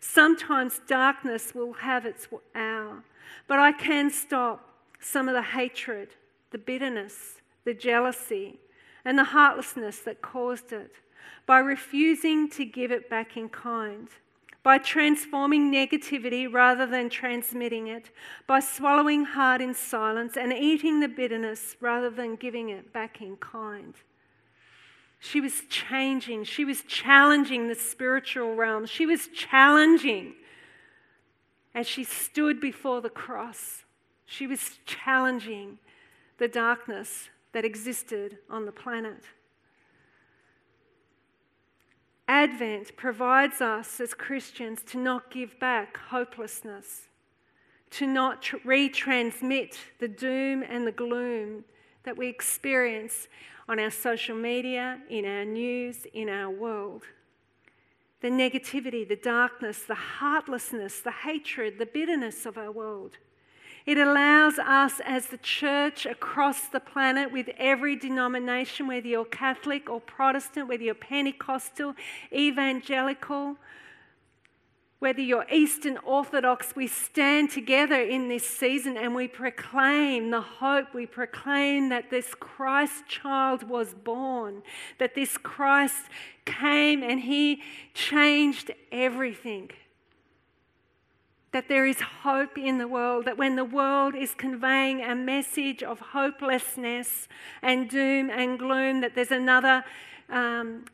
Sometimes 0.00 0.80
darkness 0.86 1.54
will 1.54 1.74
have 1.74 2.06
its 2.06 2.28
hour, 2.54 3.04
but 3.46 3.58
I 3.58 3.72
can 3.72 4.10
stop 4.10 4.68
some 5.00 5.28
of 5.28 5.34
the 5.34 5.42
hatred, 5.42 6.10
the 6.50 6.58
bitterness, 6.58 7.40
the 7.64 7.74
jealousy, 7.74 8.58
and 9.04 9.18
the 9.18 9.24
heartlessness 9.24 10.00
that 10.00 10.22
caused 10.22 10.72
it 10.72 10.92
by 11.46 11.58
refusing 11.58 12.48
to 12.50 12.64
give 12.64 12.90
it 12.90 13.08
back 13.08 13.36
in 13.36 13.48
kind 13.48 14.08
by 14.66 14.78
transforming 14.78 15.72
negativity 15.72 16.52
rather 16.52 16.86
than 16.86 17.08
transmitting 17.08 17.86
it, 17.86 18.10
by 18.48 18.58
swallowing 18.58 19.24
hard 19.24 19.60
in 19.60 19.72
silence 19.72 20.36
and 20.36 20.52
eating 20.52 20.98
the 20.98 21.06
bitterness 21.06 21.76
rather 21.80 22.10
than 22.10 22.34
giving 22.34 22.68
it 22.70 22.92
back 22.92 23.20
in 23.20 23.36
kind. 23.36 23.94
She 25.28 25.40
was 25.40 25.62
changing, 25.68 26.44
she 26.44 26.64
was 26.64 26.82
challenging 26.82 27.66
the 27.66 27.74
spiritual 27.74 28.54
realm, 28.54 28.86
she 28.86 29.06
was 29.06 29.26
challenging 29.26 30.34
as 31.74 31.88
she 31.88 32.04
stood 32.04 32.60
before 32.60 33.00
the 33.00 33.10
cross. 33.10 33.84
She 34.24 34.46
was 34.46 34.78
challenging 34.86 35.78
the 36.38 36.46
darkness 36.46 37.28
that 37.52 37.64
existed 37.64 38.38
on 38.48 38.66
the 38.66 38.72
planet. 38.72 39.24
Advent 42.28 42.96
provides 42.96 43.60
us 43.60 43.98
as 44.00 44.14
Christians 44.14 44.80
to 44.84 44.98
not 44.98 45.30
give 45.32 45.58
back 45.58 45.96
hopelessness, 45.96 47.08
to 47.90 48.06
not 48.06 48.42
tr- 48.42 48.58
retransmit 48.58 49.76
the 49.98 50.08
doom 50.08 50.62
and 50.62 50.86
the 50.86 50.92
gloom 50.92 51.64
that 52.06 52.16
we 52.16 52.28
experience 52.28 53.28
on 53.68 53.78
our 53.78 53.90
social 53.90 54.36
media, 54.36 55.00
in 55.10 55.26
our 55.26 55.44
news, 55.44 56.06
in 56.14 56.30
our 56.30 56.48
world. 56.48 57.02
The 58.22 58.28
negativity, 58.28 59.06
the 59.06 59.16
darkness, 59.16 59.82
the 59.86 59.94
heartlessness, 59.94 61.00
the 61.00 61.10
hatred, 61.10 61.78
the 61.78 61.84
bitterness 61.84 62.46
of 62.46 62.56
our 62.56 62.70
world. 62.70 63.18
It 63.84 63.98
allows 63.98 64.58
us 64.58 65.00
as 65.04 65.26
the 65.26 65.38
church 65.38 66.06
across 66.06 66.68
the 66.68 66.80
planet, 66.80 67.30
with 67.30 67.50
every 67.58 67.94
denomination, 67.96 68.86
whether 68.86 69.06
you're 69.06 69.24
Catholic 69.24 69.90
or 69.90 70.00
Protestant, 70.00 70.68
whether 70.68 70.82
you're 70.82 70.94
Pentecostal, 70.94 71.94
evangelical, 72.32 73.56
whether 74.98 75.20
you're 75.20 75.46
Eastern 75.52 75.98
Orthodox, 75.98 76.74
we 76.74 76.86
stand 76.86 77.50
together 77.50 78.00
in 78.00 78.28
this 78.28 78.46
season 78.46 78.96
and 78.96 79.14
we 79.14 79.28
proclaim 79.28 80.30
the 80.30 80.40
hope. 80.40 80.94
We 80.94 81.06
proclaim 81.06 81.90
that 81.90 82.10
this 82.10 82.34
Christ 82.34 83.06
child 83.06 83.68
was 83.68 83.92
born, 83.92 84.62
that 84.98 85.14
this 85.14 85.36
Christ 85.36 86.06
came 86.44 87.02
and 87.02 87.20
he 87.20 87.62
changed 87.94 88.70
everything 88.90 89.70
that 91.56 91.68
there 91.68 91.86
is 91.86 91.98
hope 92.02 92.58
in 92.58 92.76
the 92.76 92.86
world, 92.86 93.24
that 93.24 93.38
when 93.38 93.56
the 93.56 93.64
world 93.64 94.14
is 94.14 94.34
conveying 94.34 95.00
a 95.00 95.14
message 95.14 95.82
of 95.82 95.98
hopelessness 95.98 97.28
and 97.62 97.88
doom 97.88 98.28
and 98.28 98.58
gloom, 98.58 99.00
that 99.00 99.14
there's 99.14 99.30
another 99.30 99.82
um, 100.28 100.84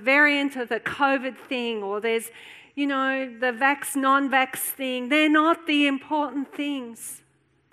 variant 0.00 0.56
of 0.56 0.68
the 0.68 0.80
COVID 0.80 1.36
thing, 1.36 1.84
or 1.84 2.00
there's, 2.00 2.32
you 2.78 2.86
know, 2.86 3.28
the 3.40 3.50
vax 3.50 3.96
non 3.96 4.30
vax 4.30 4.58
thing. 4.58 5.08
They're 5.08 5.28
not 5.28 5.66
the 5.66 5.88
important 5.88 6.54
things. 6.54 7.22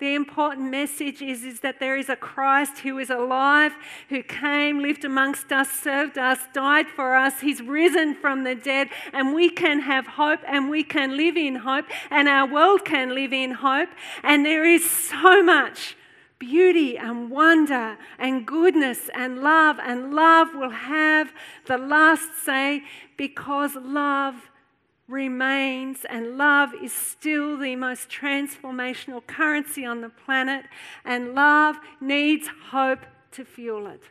The 0.00 0.16
important 0.16 0.68
message 0.68 1.22
is, 1.22 1.44
is 1.44 1.60
that 1.60 1.78
there 1.78 1.96
is 1.96 2.08
a 2.08 2.16
Christ 2.16 2.78
who 2.78 2.98
is 2.98 3.08
alive, 3.08 3.72
who 4.08 4.24
came, 4.24 4.80
lived 4.80 5.04
amongst 5.04 5.52
us, 5.52 5.70
served 5.70 6.18
us, 6.18 6.40
died 6.52 6.88
for 6.88 7.14
us. 7.14 7.40
He's 7.40 7.62
risen 7.62 8.16
from 8.16 8.42
the 8.42 8.56
dead, 8.56 8.88
and 9.12 9.32
we 9.32 9.48
can 9.48 9.78
have 9.78 10.08
hope 10.08 10.40
and 10.44 10.68
we 10.68 10.82
can 10.82 11.16
live 11.16 11.36
in 11.36 11.54
hope, 11.54 11.84
and 12.10 12.28
our 12.28 12.52
world 12.52 12.84
can 12.84 13.14
live 13.14 13.32
in 13.32 13.52
hope. 13.52 13.90
And 14.24 14.44
there 14.44 14.64
is 14.64 14.90
so 14.90 15.40
much 15.40 15.96
beauty 16.40 16.98
and 16.98 17.30
wonder 17.30 17.96
and 18.18 18.44
goodness 18.44 19.08
and 19.14 19.38
love, 19.38 19.78
and 19.80 20.12
love 20.12 20.48
will 20.52 20.70
have 20.70 21.32
the 21.66 21.78
last 21.78 22.28
say 22.44 22.82
because 23.16 23.76
love 23.76 24.50
remains, 25.08 26.04
and 26.08 26.36
love 26.36 26.70
is 26.82 26.92
still 26.92 27.56
the 27.56 27.76
most 27.76 28.08
transformational 28.08 29.26
currency 29.26 29.84
on 29.84 30.00
the 30.00 30.08
planet, 30.08 30.64
and 31.04 31.34
love 31.34 31.76
needs 32.00 32.48
hope 32.70 33.00
to 33.32 33.44
fuel 33.44 33.86
it. 33.86 34.02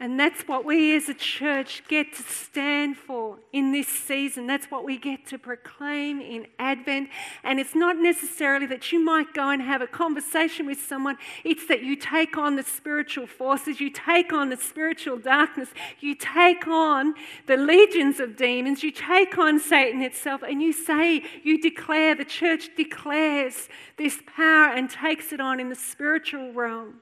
And 0.00 0.18
that's 0.18 0.42
what 0.42 0.64
we 0.64 0.94
as 0.94 1.08
a 1.08 1.14
church 1.14 1.82
get 1.88 2.12
to 2.14 2.22
stand 2.22 2.96
for 2.96 3.38
in 3.52 3.72
this 3.72 3.88
season. 3.88 4.46
That's 4.46 4.70
what 4.70 4.84
we 4.84 4.96
get 4.96 5.26
to 5.26 5.38
proclaim 5.38 6.20
in 6.20 6.46
Advent. 6.60 7.10
And 7.42 7.58
it's 7.58 7.74
not 7.74 7.96
necessarily 7.96 8.66
that 8.66 8.92
you 8.92 9.04
might 9.04 9.34
go 9.34 9.50
and 9.50 9.60
have 9.60 9.82
a 9.82 9.88
conversation 9.88 10.66
with 10.66 10.80
someone, 10.80 11.18
it's 11.42 11.66
that 11.66 11.82
you 11.82 11.96
take 11.96 12.38
on 12.38 12.54
the 12.54 12.62
spiritual 12.62 13.26
forces, 13.26 13.80
you 13.80 13.90
take 13.90 14.32
on 14.32 14.50
the 14.50 14.56
spiritual 14.56 15.18
darkness, 15.18 15.70
you 15.98 16.14
take 16.14 16.68
on 16.68 17.14
the 17.46 17.56
legions 17.56 18.20
of 18.20 18.36
demons, 18.36 18.84
you 18.84 18.92
take 18.92 19.36
on 19.36 19.58
Satan 19.58 20.00
itself, 20.00 20.42
and 20.44 20.62
you 20.62 20.72
say, 20.72 21.24
you 21.42 21.60
declare, 21.60 22.14
the 22.14 22.24
church 22.24 22.70
declares 22.76 23.68
this 23.96 24.22
power 24.26 24.72
and 24.72 24.88
takes 24.88 25.32
it 25.32 25.40
on 25.40 25.58
in 25.58 25.70
the 25.70 25.74
spiritual 25.74 26.52
realm 26.52 27.00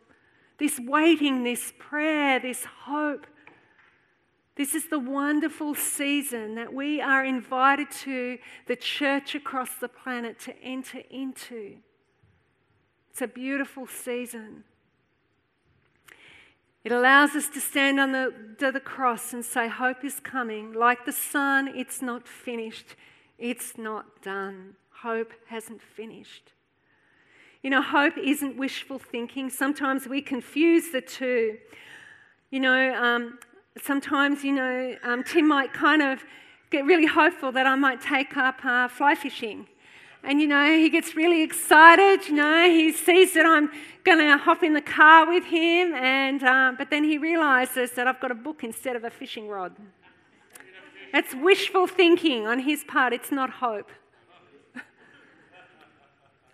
this 0.58 0.80
waiting, 0.80 1.44
this 1.44 1.72
prayer, 1.78 2.40
this 2.40 2.64
hope. 2.84 3.26
This 4.56 4.74
is 4.74 4.88
the 4.88 4.98
wonderful 4.98 5.74
season 5.74 6.54
that 6.54 6.72
we 6.72 7.00
are 7.00 7.24
invited 7.24 7.90
to, 8.02 8.38
the 8.66 8.76
church 8.76 9.34
across 9.34 9.74
the 9.74 9.88
planet, 9.88 10.40
to 10.40 10.58
enter 10.62 11.02
into. 11.10 11.76
It's 13.10 13.20
a 13.20 13.26
beautiful 13.26 13.86
season. 13.86 14.64
It 16.84 16.92
allows 16.92 17.34
us 17.34 17.48
to 17.48 17.60
stand 17.60 17.98
on 17.98 18.12
the, 18.12 18.32
the 18.58 18.80
cross 18.80 19.32
and 19.32 19.44
say, 19.44 19.68
Hope 19.68 20.04
is 20.04 20.20
coming. 20.20 20.72
Like 20.72 21.04
the 21.04 21.12
sun, 21.12 21.68
it's 21.68 22.00
not 22.00 22.26
finished, 22.28 22.94
it's 23.38 23.76
not 23.76 24.22
done. 24.22 24.76
Hope 25.02 25.32
hasn't 25.48 25.82
finished. 25.82 26.52
You 27.66 27.70
know, 27.70 27.82
hope 27.82 28.16
isn't 28.16 28.56
wishful 28.56 29.00
thinking. 29.00 29.50
Sometimes 29.50 30.06
we 30.06 30.22
confuse 30.22 30.92
the 30.92 31.00
two. 31.00 31.58
You 32.52 32.60
know, 32.60 32.94
um, 32.94 33.40
sometimes, 33.82 34.44
you 34.44 34.52
know, 34.52 34.94
um, 35.02 35.24
Tim 35.24 35.48
might 35.48 35.72
kind 35.72 36.00
of 36.00 36.22
get 36.70 36.84
really 36.84 37.06
hopeful 37.06 37.50
that 37.50 37.66
I 37.66 37.74
might 37.74 38.00
take 38.00 38.36
up 38.36 38.64
uh, 38.64 38.86
fly 38.86 39.16
fishing. 39.16 39.66
And, 40.22 40.40
you 40.40 40.46
know, 40.46 40.78
he 40.78 40.88
gets 40.88 41.16
really 41.16 41.42
excited. 41.42 42.28
You 42.28 42.36
know, 42.36 42.70
he 42.70 42.92
sees 42.92 43.34
that 43.34 43.46
I'm 43.46 43.68
going 44.04 44.20
to 44.20 44.36
hop 44.36 44.62
in 44.62 44.72
the 44.72 44.80
car 44.80 45.26
with 45.26 45.46
him. 45.46 45.92
And, 45.92 46.44
uh, 46.44 46.74
but 46.78 46.90
then 46.90 47.02
he 47.02 47.18
realizes 47.18 47.90
that 47.96 48.06
I've 48.06 48.20
got 48.20 48.30
a 48.30 48.36
book 48.36 48.62
instead 48.62 48.94
of 48.94 49.02
a 49.02 49.10
fishing 49.10 49.48
rod. 49.48 49.74
It's 51.12 51.34
wishful 51.34 51.88
thinking 51.88 52.46
on 52.46 52.60
his 52.60 52.84
part, 52.84 53.12
it's 53.12 53.32
not 53.32 53.50
hope. 53.50 53.90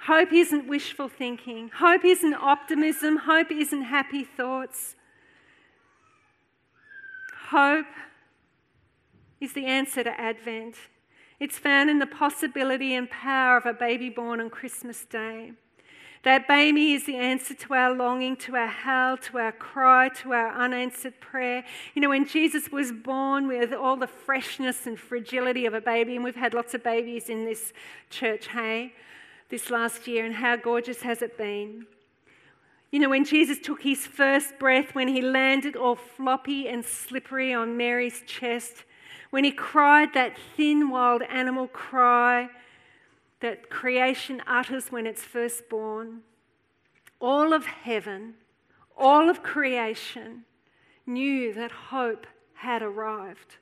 Hope 0.07 0.33
isn't 0.33 0.67
wishful 0.67 1.09
thinking. 1.09 1.71
Hope 1.77 2.05
isn't 2.05 2.35
optimism. 2.35 3.19
Hope 3.19 3.53
isn't 3.53 3.83
happy 3.83 4.25
thoughts. 4.25 4.97
Hope 7.51 7.87
is 9.41 9.53
the 9.53 9.67
answer 9.67 10.03
to 10.03 10.21
Advent. 10.21 10.75
It's 11.39 11.57
found 11.57 11.89
in 11.89 12.01
the 12.01 12.07
possibility 12.07 12.95
and 12.95 13.09
power 13.11 13.57
of 13.57 13.65
a 13.65 13.73
baby 13.73 14.09
born 14.09 14.41
on 14.41 14.51
Christmas 14.51 15.05
Day. 15.05 15.53
That 16.25 16.49
baby 16.49 16.93
is 16.95 17.07
the 17.07 17.17
answer 17.17 17.55
to 17.55 17.75
our 17.75 17.95
longing, 17.95 18.37
to 18.39 18.57
our 18.57 18.69
howl, 18.69 19.17
to 19.19 19.39
our 19.39 19.53
cry, 19.53 20.09
to 20.21 20.33
our 20.33 20.53
unanswered 20.53 21.21
prayer. 21.21 21.65
You 21.95 22.03
know, 22.03 22.09
when 22.09 22.27
Jesus 22.27 22.71
was 22.73 22.91
born 22.91 23.47
with 23.47 23.73
all 23.73 23.97
the 23.97 24.07
freshness 24.07 24.87
and 24.87 24.99
fragility 24.99 25.67
of 25.67 25.75
a 25.75 25.81
baby, 25.81 26.15
and 26.17 26.25
we've 26.25 26.35
had 26.35 26.55
lots 26.55 26.75
of 26.75 26.83
babies 26.83 27.29
in 27.29 27.45
this 27.45 27.73
church, 28.11 28.49
hey? 28.49 28.95
This 29.53 29.69
last 29.69 30.09
year, 30.09 30.25
and 30.25 30.35
how 30.37 30.57
gorgeous 30.57 31.03
has 31.03 31.21
it 31.21 31.37
been? 31.37 31.87
You 32.91 33.01
know, 33.01 33.11
when 33.11 33.27
Jesus 33.27 33.59
took 33.59 33.83
his 33.83 34.07
first 34.07 34.59
breath, 34.59 34.95
when 34.95 35.09
he 35.09 35.21
landed 35.21 35.77
all 35.77 35.95
floppy 35.95 36.67
and 36.67 36.83
slippery 36.83 37.53
on 37.53 37.77
Mary's 37.77 38.23
chest, 38.27 38.85
when 39.29 39.45
he 39.45 39.53
cried 39.53 40.15
that 40.15 40.39
thin, 40.57 40.89
wild 40.89 41.21
animal 41.23 41.69
cry 41.69 42.49
that 43.41 43.69
creation 43.69 44.43
utters 44.47 44.91
when 44.91 45.07
it's 45.07 45.23
first 45.23 45.69
born, 45.69 46.23
all 47.21 47.53
of 47.53 47.67
heaven, 47.67 48.35
all 48.97 49.29
of 49.29 49.43
creation 49.43 50.45
knew 51.07 51.53
that 51.53 51.73
hope 51.73 52.27
had 52.55 52.81
arrived. 52.81 53.57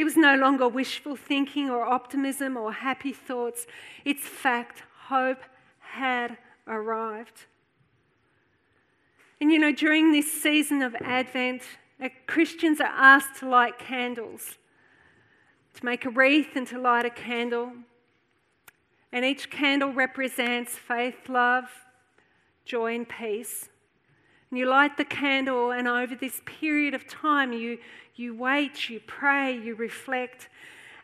It 0.00 0.04
was 0.04 0.16
no 0.16 0.34
longer 0.34 0.66
wishful 0.66 1.14
thinking 1.14 1.68
or 1.68 1.84
optimism 1.84 2.56
or 2.56 2.72
happy 2.72 3.12
thoughts. 3.12 3.66
It's 4.02 4.22
fact, 4.22 4.82
hope 5.08 5.42
had 5.80 6.38
arrived. 6.66 7.44
And 9.42 9.52
you 9.52 9.58
know, 9.58 9.72
during 9.72 10.10
this 10.10 10.32
season 10.32 10.80
of 10.80 10.96
Advent, 11.02 11.60
uh, 12.02 12.08
Christians 12.26 12.80
are 12.80 12.86
asked 12.86 13.40
to 13.40 13.48
light 13.50 13.78
candles, 13.78 14.56
to 15.74 15.84
make 15.84 16.06
a 16.06 16.10
wreath 16.10 16.56
and 16.56 16.66
to 16.68 16.78
light 16.78 17.04
a 17.04 17.10
candle. 17.10 17.70
And 19.12 19.22
each 19.22 19.50
candle 19.50 19.92
represents 19.92 20.76
faith, 20.76 21.28
love, 21.28 21.66
joy, 22.64 22.94
and 22.94 23.06
peace. 23.06 23.68
And 24.50 24.58
you 24.58 24.66
light 24.66 24.96
the 24.96 25.04
candle, 25.04 25.70
and 25.70 25.86
over 25.86 26.14
this 26.14 26.42
period 26.44 26.94
of 26.94 27.06
time, 27.06 27.52
you, 27.52 27.78
you 28.16 28.34
wait, 28.34 28.90
you 28.90 29.00
pray, 29.06 29.56
you 29.56 29.74
reflect. 29.76 30.48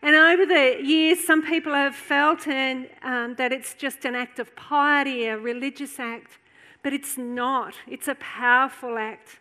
And 0.02 0.14
over 0.14 0.44
the 0.44 0.78
years, 0.82 1.24
some 1.24 1.42
people 1.42 1.72
have 1.72 1.94
felt 1.94 2.46
and, 2.48 2.88
um, 3.02 3.34
that 3.36 3.52
it's 3.52 3.74
just 3.74 4.04
an 4.04 4.14
act 4.14 4.38
of 4.38 4.54
piety, 4.56 5.26
a 5.26 5.38
religious 5.38 5.98
act, 5.98 6.38
but 6.82 6.92
it's 6.92 7.16
not. 7.16 7.74
It's 7.88 8.08
a 8.08 8.16
powerful 8.16 8.98
act. 8.98 9.40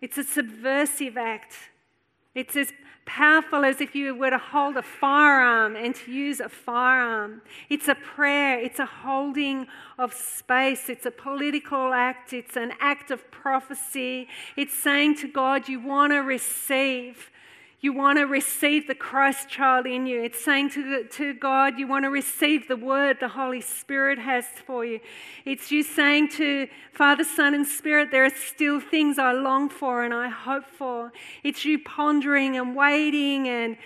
It's 0.00 0.18
a 0.18 0.24
subversive 0.24 1.16
act. 1.16 1.54
It's 2.34 2.56
as 2.56 2.72
powerful 3.04 3.64
as 3.64 3.80
if 3.80 3.94
you 3.94 4.14
were 4.14 4.30
to 4.30 4.38
hold 4.38 4.76
a 4.76 4.82
firearm 4.82 5.76
and 5.76 5.94
to 5.94 6.12
use 6.12 6.40
a 6.40 6.48
firearm. 6.48 7.42
It's 7.68 7.88
a 7.88 7.94
prayer, 7.94 8.58
it's 8.58 8.78
a 8.78 8.86
holding 8.86 9.66
of 9.98 10.14
space, 10.14 10.88
it's 10.88 11.06
a 11.06 11.10
political 11.10 11.92
act, 11.92 12.32
it's 12.32 12.56
an 12.56 12.72
act 12.80 13.10
of 13.10 13.30
prophecy. 13.30 14.28
It's 14.56 14.74
saying 14.74 15.16
to 15.16 15.28
God, 15.28 15.68
You 15.68 15.80
want 15.80 16.12
to 16.12 16.18
receive. 16.18 17.31
You 17.82 17.92
want 17.92 18.18
to 18.18 18.26
receive 18.26 18.86
the 18.86 18.94
Christ 18.94 19.48
child 19.48 19.86
in 19.86 20.06
you. 20.06 20.22
It's 20.22 20.42
saying 20.42 20.70
to, 20.70 21.02
to 21.02 21.34
God, 21.34 21.80
you 21.80 21.88
want 21.88 22.04
to 22.04 22.10
receive 22.10 22.68
the 22.68 22.76
word 22.76 23.16
the 23.18 23.26
Holy 23.26 23.60
Spirit 23.60 24.20
has 24.20 24.46
for 24.64 24.84
you. 24.84 25.00
It's 25.44 25.72
you 25.72 25.82
saying 25.82 26.28
to 26.36 26.68
Father, 26.92 27.24
Son, 27.24 27.54
and 27.54 27.66
Spirit, 27.66 28.12
there 28.12 28.24
are 28.24 28.30
still 28.30 28.78
things 28.78 29.18
I 29.18 29.32
long 29.32 29.68
for 29.68 30.04
and 30.04 30.14
I 30.14 30.28
hope 30.28 30.64
for. 30.64 31.12
It's 31.42 31.64
you 31.64 31.80
pondering 31.80 32.56
and 32.56 32.76
waiting 32.76 33.48
and, 33.48 33.76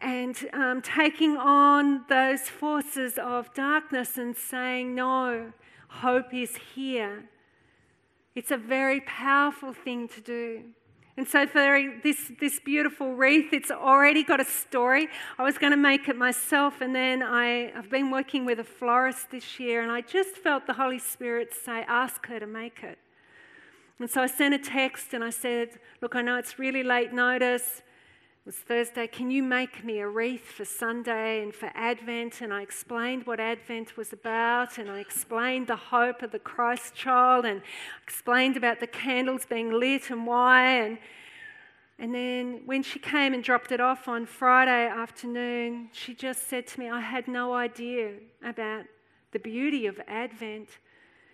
and 0.00 0.48
um, 0.54 0.80
taking 0.80 1.36
on 1.36 2.06
those 2.08 2.48
forces 2.48 3.18
of 3.18 3.52
darkness 3.52 4.16
and 4.16 4.34
saying, 4.34 4.94
No, 4.94 5.52
hope 5.88 6.32
is 6.32 6.56
here. 6.74 7.24
It's 8.34 8.50
a 8.50 8.56
very 8.56 9.02
powerful 9.02 9.74
thing 9.74 10.08
to 10.08 10.22
do. 10.22 10.62
And 11.16 11.28
so 11.28 11.46
for 11.46 11.92
this, 12.02 12.32
this 12.40 12.58
beautiful 12.58 13.14
wreath, 13.14 13.52
it's 13.52 13.70
already 13.70 14.24
got 14.24 14.40
a 14.40 14.46
story. 14.46 15.08
I 15.38 15.42
was 15.42 15.58
going 15.58 15.72
to 15.72 15.76
make 15.76 16.08
it 16.08 16.16
myself, 16.16 16.80
and 16.80 16.94
then 16.94 17.22
I, 17.22 17.70
I've 17.76 17.90
been 17.90 18.10
working 18.10 18.46
with 18.46 18.58
a 18.58 18.64
florist 18.64 19.30
this 19.30 19.60
year, 19.60 19.82
and 19.82 19.92
I 19.92 20.00
just 20.00 20.36
felt 20.36 20.66
the 20.66 20.72
Holy 20.72 20.98
Spirit 20.98 21.52
say, 21.52 21.84
ask 21.86 22.26
her 22.26 22.40
to 22.40 22.46
make 22.46 22.82
it. 22.82 22.98
And 23.98 24.10
so 24.10 24.22
I 24.22 24.26
sent 24.26 24.54
a 24.54 24.58
text 24.58 25.14
and 25.14 25.22
I 25.22 25.30
said, 25.30 25.78
Look, 26.00 26.16
I 26.16 26.22
know 26.22 26.36
it's 26.36 26.58
really 26.58 26.82
late 26.82 27.12
notice. 27.12 27.82
Was 28.44 28.56
Thursday. 28.56 29.06
Can 29.06 29.30
you 29.30 29.40
make 29.40 29.84
me 29.84 30.00
a 30.00 30.08
wreath 30.08 30.46
for 30.46 30.64
Sunday 30.64 31.44
and 31.44 31.54
for 31.54 31.70
Advent? 31.76 32.40
And 32.40 32.52
I 32.52 32.62
explained 32.62 33.24
what 33.24 33.38
Advent 33.38 33.96
was 33.96 34.12
about, 34.12 34.78
and 34.78 34.90
I 34.90 34.98
explained 34.98 35.68
the 35.68 35.76
hope 35.76 36.22
of 36.22 36.32
the 36.32 36.40
Christ 36.40 36.92
child, 36.92 37.44
and 37.44 37.62
explained 38.02 38.56
about 38.56 38.80
the 38.80 38.88
candles 38.88 39.46
being 39.46 39.70
lit 39.70 40.10
and 40.10 40.26
why. 40.26 40.64
And, 40.64 40.98
and 42.00 42.12
then 42.12 42.62
when 42.66 42.82
she 42.82 42.98
came 42.98 43.32
and 43.32 43.44
dropped 43.44 43.70
it 43.70 43.80
off 43.80 44.08
on 44.08 44.26
Friday 44.26 44.88
afternoon, 44.88 45.90
she 45.92 46.12
just 46.12 46.48
said 46.48 46.66
to 46.66 46.80
me, 46.80 46.90
I 46.90 46.98
had 46.98 47.28
no 47.28 47.54
idea 47.54 48.14
about 48.44 48.86
the 49.30 49.38
beauty 49.38 49.86
of 49.86 50.00
Advent. 50.08 50.68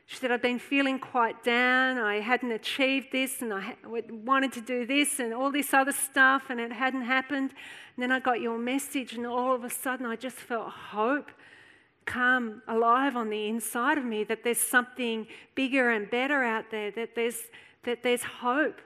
She 0.09 0.17
said, 0.17 0.33
I'd 0.33 0.41
been 0.41 0.59
feeling 0.59 0.99
quite 0.99 1.45
down. 1.45 1.99
I 1.99 2.21
hadn't 2.21 2.51
achieved 2.51 3.09
this 3.13 3.43
and 3.43 3.53
I 3.53 3.77
wanted 3.85 4.55
to 4.55 4.63
do 4.63 4.87
this 4.87 5.21
and 5.21 5.35
all 5.35 5.53
this 5.53 5.75
other 5.75 5.93
stuff, 5.93 6.45
and 6.49 6.59
it 6.59 6.73
hadn't 6.73 7.03
happened. 7.03 7.51
And 7.95 8.03
then 8.03 8.11
I 8.11 8.19
got 8.19 8.41
your 8.41 8.57
message, 8.57 9.13
and 9.13 9.27
all 9.27 9.55
of 9.55 9.65
a 9.65 9.71
sudden 9.71 10.07
I 10.07 10.17
just 10.17 10.37
felt 10.37 10.71
hope 10.71 11.31
come 12.07 12.63
alive 12.67 13.17
on 13.17 13.29
the 13.29 13.49
inside 13.49 13.99
of 13.99 14.05
me 14.07 14.25
that 14.25 14.45
there's 14.45 14.57
something 14.59 15.27
bigger 15.55 15.91
and 15.91 16.11
better 16.11 16.43
out 16.43 16.71
there, 16.71 16.91
that 16.93 17.15
there's, 17.15 17.43
that 17.85 18.03
there's 18.03 18.23
hope. 18.23 18.81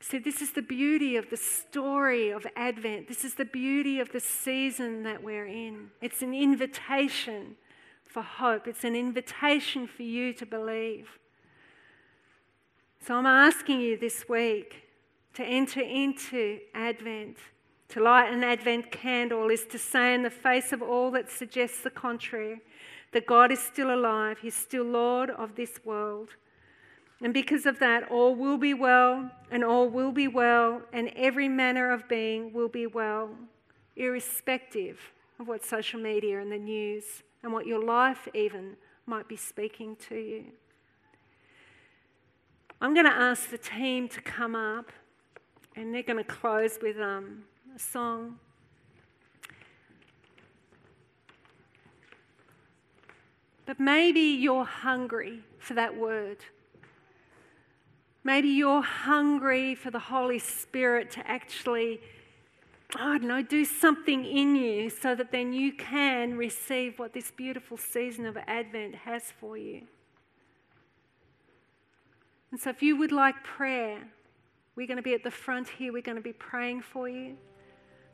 See, 0.00 0.18
this 0.18 0.42
is 0.42 0.50
the 0.50 0.62
beauty 0.62 1.14
of 1.14 1.30
the 1.30 1.36
story 1.36 2.30
of 2.30 2.44
Advent. 2.56 3.06
This 3.06 3.24
is 3.24 3.34
the 3.34 3.44
beauty 3.44 4.00
of 4.00 4.10
the 4.10 4.18
season 4.18 5.04
that 5.04 5.22
we're 5.22 5.46
in. 5.46 5.92
It's 6.02 6.22
an 6.22 6.34
invitation 6.34 7.54
for 8.14 8.22
hope. 8.22 8.68
It's 8.68 8.84
an 8.84 8.94
invitation 8.94 9.88
for 9.88 10.04
you 10.04 10.32
to 10.34 10.46
believe. 10.46 11.18
So 13.04 13.16
I'm 13.16 13.26
asking 13.26 13.80
you 13.80 13.98
this 13.98 14.28
week 14.28 14.84
to 15.34 15.42
enter 15.42 15.80
into 15.80 16.60
Advent. 16.74 17.38
To 17.88 18.00
light 18.00 18.32
an 18.32 18.44
Advent 18.44 18.92
candle 18.92 19.50
is 19.50 19.66
to 19.66 19.78
say, 19.78 20.14
in 20.14 20.22
the 20.22 20.30
face 20.30 20.72
of 20.72 20.80
all 20.80 21.10
that 21.10 21.28
suggests 21.28 21.82
the 21.82 21.90
contrary, 21.90 22.60
that 23.12 23.26
God 23.26 23.50
is 23.50 23.58
still 23.58 23.92
alive, 23.92 24.38
He's 24.40 24.54
still 24.54 24.84
Lord 24.84 25.30
of 25.30 25.56
this 25.56 25.80
world. 25.84 26.30
And 27.20 27.34
because 27.34 27.66
of 27.66 27.80
that, 27.80 28.08
all 28.12 28.36
will 28.36 28.58
be 28.58 28.74
well, 28.74 29.28
and 29.50 29.64
all 29.64 29.88
will 29.88 30.12
be 30.12 30.28
well, 30.28 30.82
and 30.92 31.10
every 31.16 31.48
manner 31.48 31.90
of 31.90 32.08
being 32.08 32.52
will 32.52 32.68
be 32.68 32.86
well, 32.86 33.30
irrespective 33.96 35.00
of 35.40 35.48
what 35.48 35.64
social 35.64 35.98
media 35.98 36.40
and 36.40 36.52
the 36.52 36.58
news 36.58 37.24
and 37.44 37.52
what 37.52 37.66
your 37.66 37.84
life 37.84 38.26
even 38.32 38.74
might 39.06 39.28
be 39.28 39.36
speaking 39.36 39.96
to 40.08 40.16
you. 40.16 40.44
I'm 42.80 42.94
going 42.94 43.06
to 43.06 43.12
ask 43.12 43.50
the 43.50 43.58
team 43.58 44.08
to 44.08 44.20
come 44.22 44.56
up, 44.56 44.90
and 45.76 45.94
they're 45.94 46.02
going 46.02 46.18
to 46.18 46.24
close 46.24 46.78
with 46.82 46.98
um, 46.98 47.44
a 47.76 47.78
song. 47.78 48.38
But 53.66 53.78
maybe 53.78 54.20
you're 54.20 54.64
hungry 54.64 55.40
for 55.58 55.74
that 55.74 55.96
word. 55.96 56.38
Maybe 58.22 58.48
you're 58.48 58.82
hungry 58.82 59.74
for 59.74 59.90
the 59.90 59.98
Holy 59.98 60.38
Spirit 60.38 61.10
to 61.12 61.30
actually 61.30 62.00
I 62.96 63.18
don't 63.18 63.48
do 63.48 63.64
something 63.64 64.24
in 64.24 64.56
you 64.56 64.90
so 64.90 65.14
that 65.14 65.32
then 65.32 65.52
you 65.52 65.72
can 65.72 66.36
receive 66.36 66.98
what 66.98 67.12
this 67.12 67.30
beautiful 67.30 67.76
season 67.76 68.26
of 68.26 68.36
Advent 68.46 68.94
has 68.94 69.32
for 69.40 69.56
you. 69.56 69.82
And 72.50 72.60
so, 72.60 72.70
if 72.70 72.82
you 72.82 72.96
would 72.96 73.10
like 73.10 73.42
prayer, 73.42 73.98
we're 74.76 74.86
going 74.86 74.96
to 74.96 75.02
be 75.02 75.14
at 75.14 75.24
the 75.24 75.30
front 75.30 75.68
here, 75.68 75.92
we're 75.92 76.02
going 76.02 76.16
to 76.16 76.22
be 76.22 76.32
praying 76.32 76.82
for 76.82 77.08
you. 77.08 77.36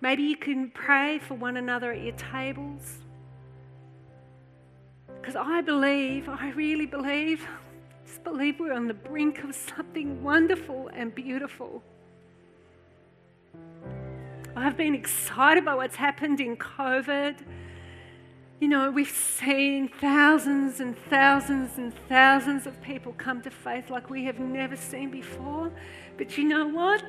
Maybe 0.01 0.23
you 0.23 0.37
can 0.37 0.71
pray 0.71 1.19
for 1.19 1.35
one 1.35 1.59
another 1.59 1.93
at 1.93 2.03
your 2.03 2.17
tables. 2.17 2.99
Because 5.21 5.37
I 5.37 5.61
believe, 5.61 6.29
I 6.29 6.51
really 6.53 6.87
believe, 6.87 7.47
just 8.07 8.25
believe 8.25 8.59
we're 8.59 8.73
on 8.73 8.89
the 8.89 8.95
brink 8.95 9.45
of 9.45 9.55
something 9.55 10.23
wonderful 10.23 10.89
and 10.95 11.15
beautiful. 11.15 11.83
I've 14.61 14.77
been 14.77 14.95
excited 14.95 15.65
by 15.65 15.75
what's 15.75 15.97
happened 15.97 16.39
in 16.39 16.55
COVID. 16.55 17.39
You 18.61 18.69
know, 18.69 18.91
we've 18.91 19.09
seen 19.09 19.89
thousands 19.89 20.81
and 20.81 20.99
thousands 21.09 21.79
and 21.79 21.95
thousands 22.11 22.67
of 22.67 22.79
people 22.83 23.15
come 23.17 23.41
to 23.41 23.51
faith 23.51 23.89
like 23.89 24.11
we 24.11 24.25
have 24.27 24.39
never 24.39 24.77
seen 24.77 25.11
before. 25.11 25.73
But 26.19 26.37
you 26.37 26.45
know 26.45 26.69
what? 26.69 27.03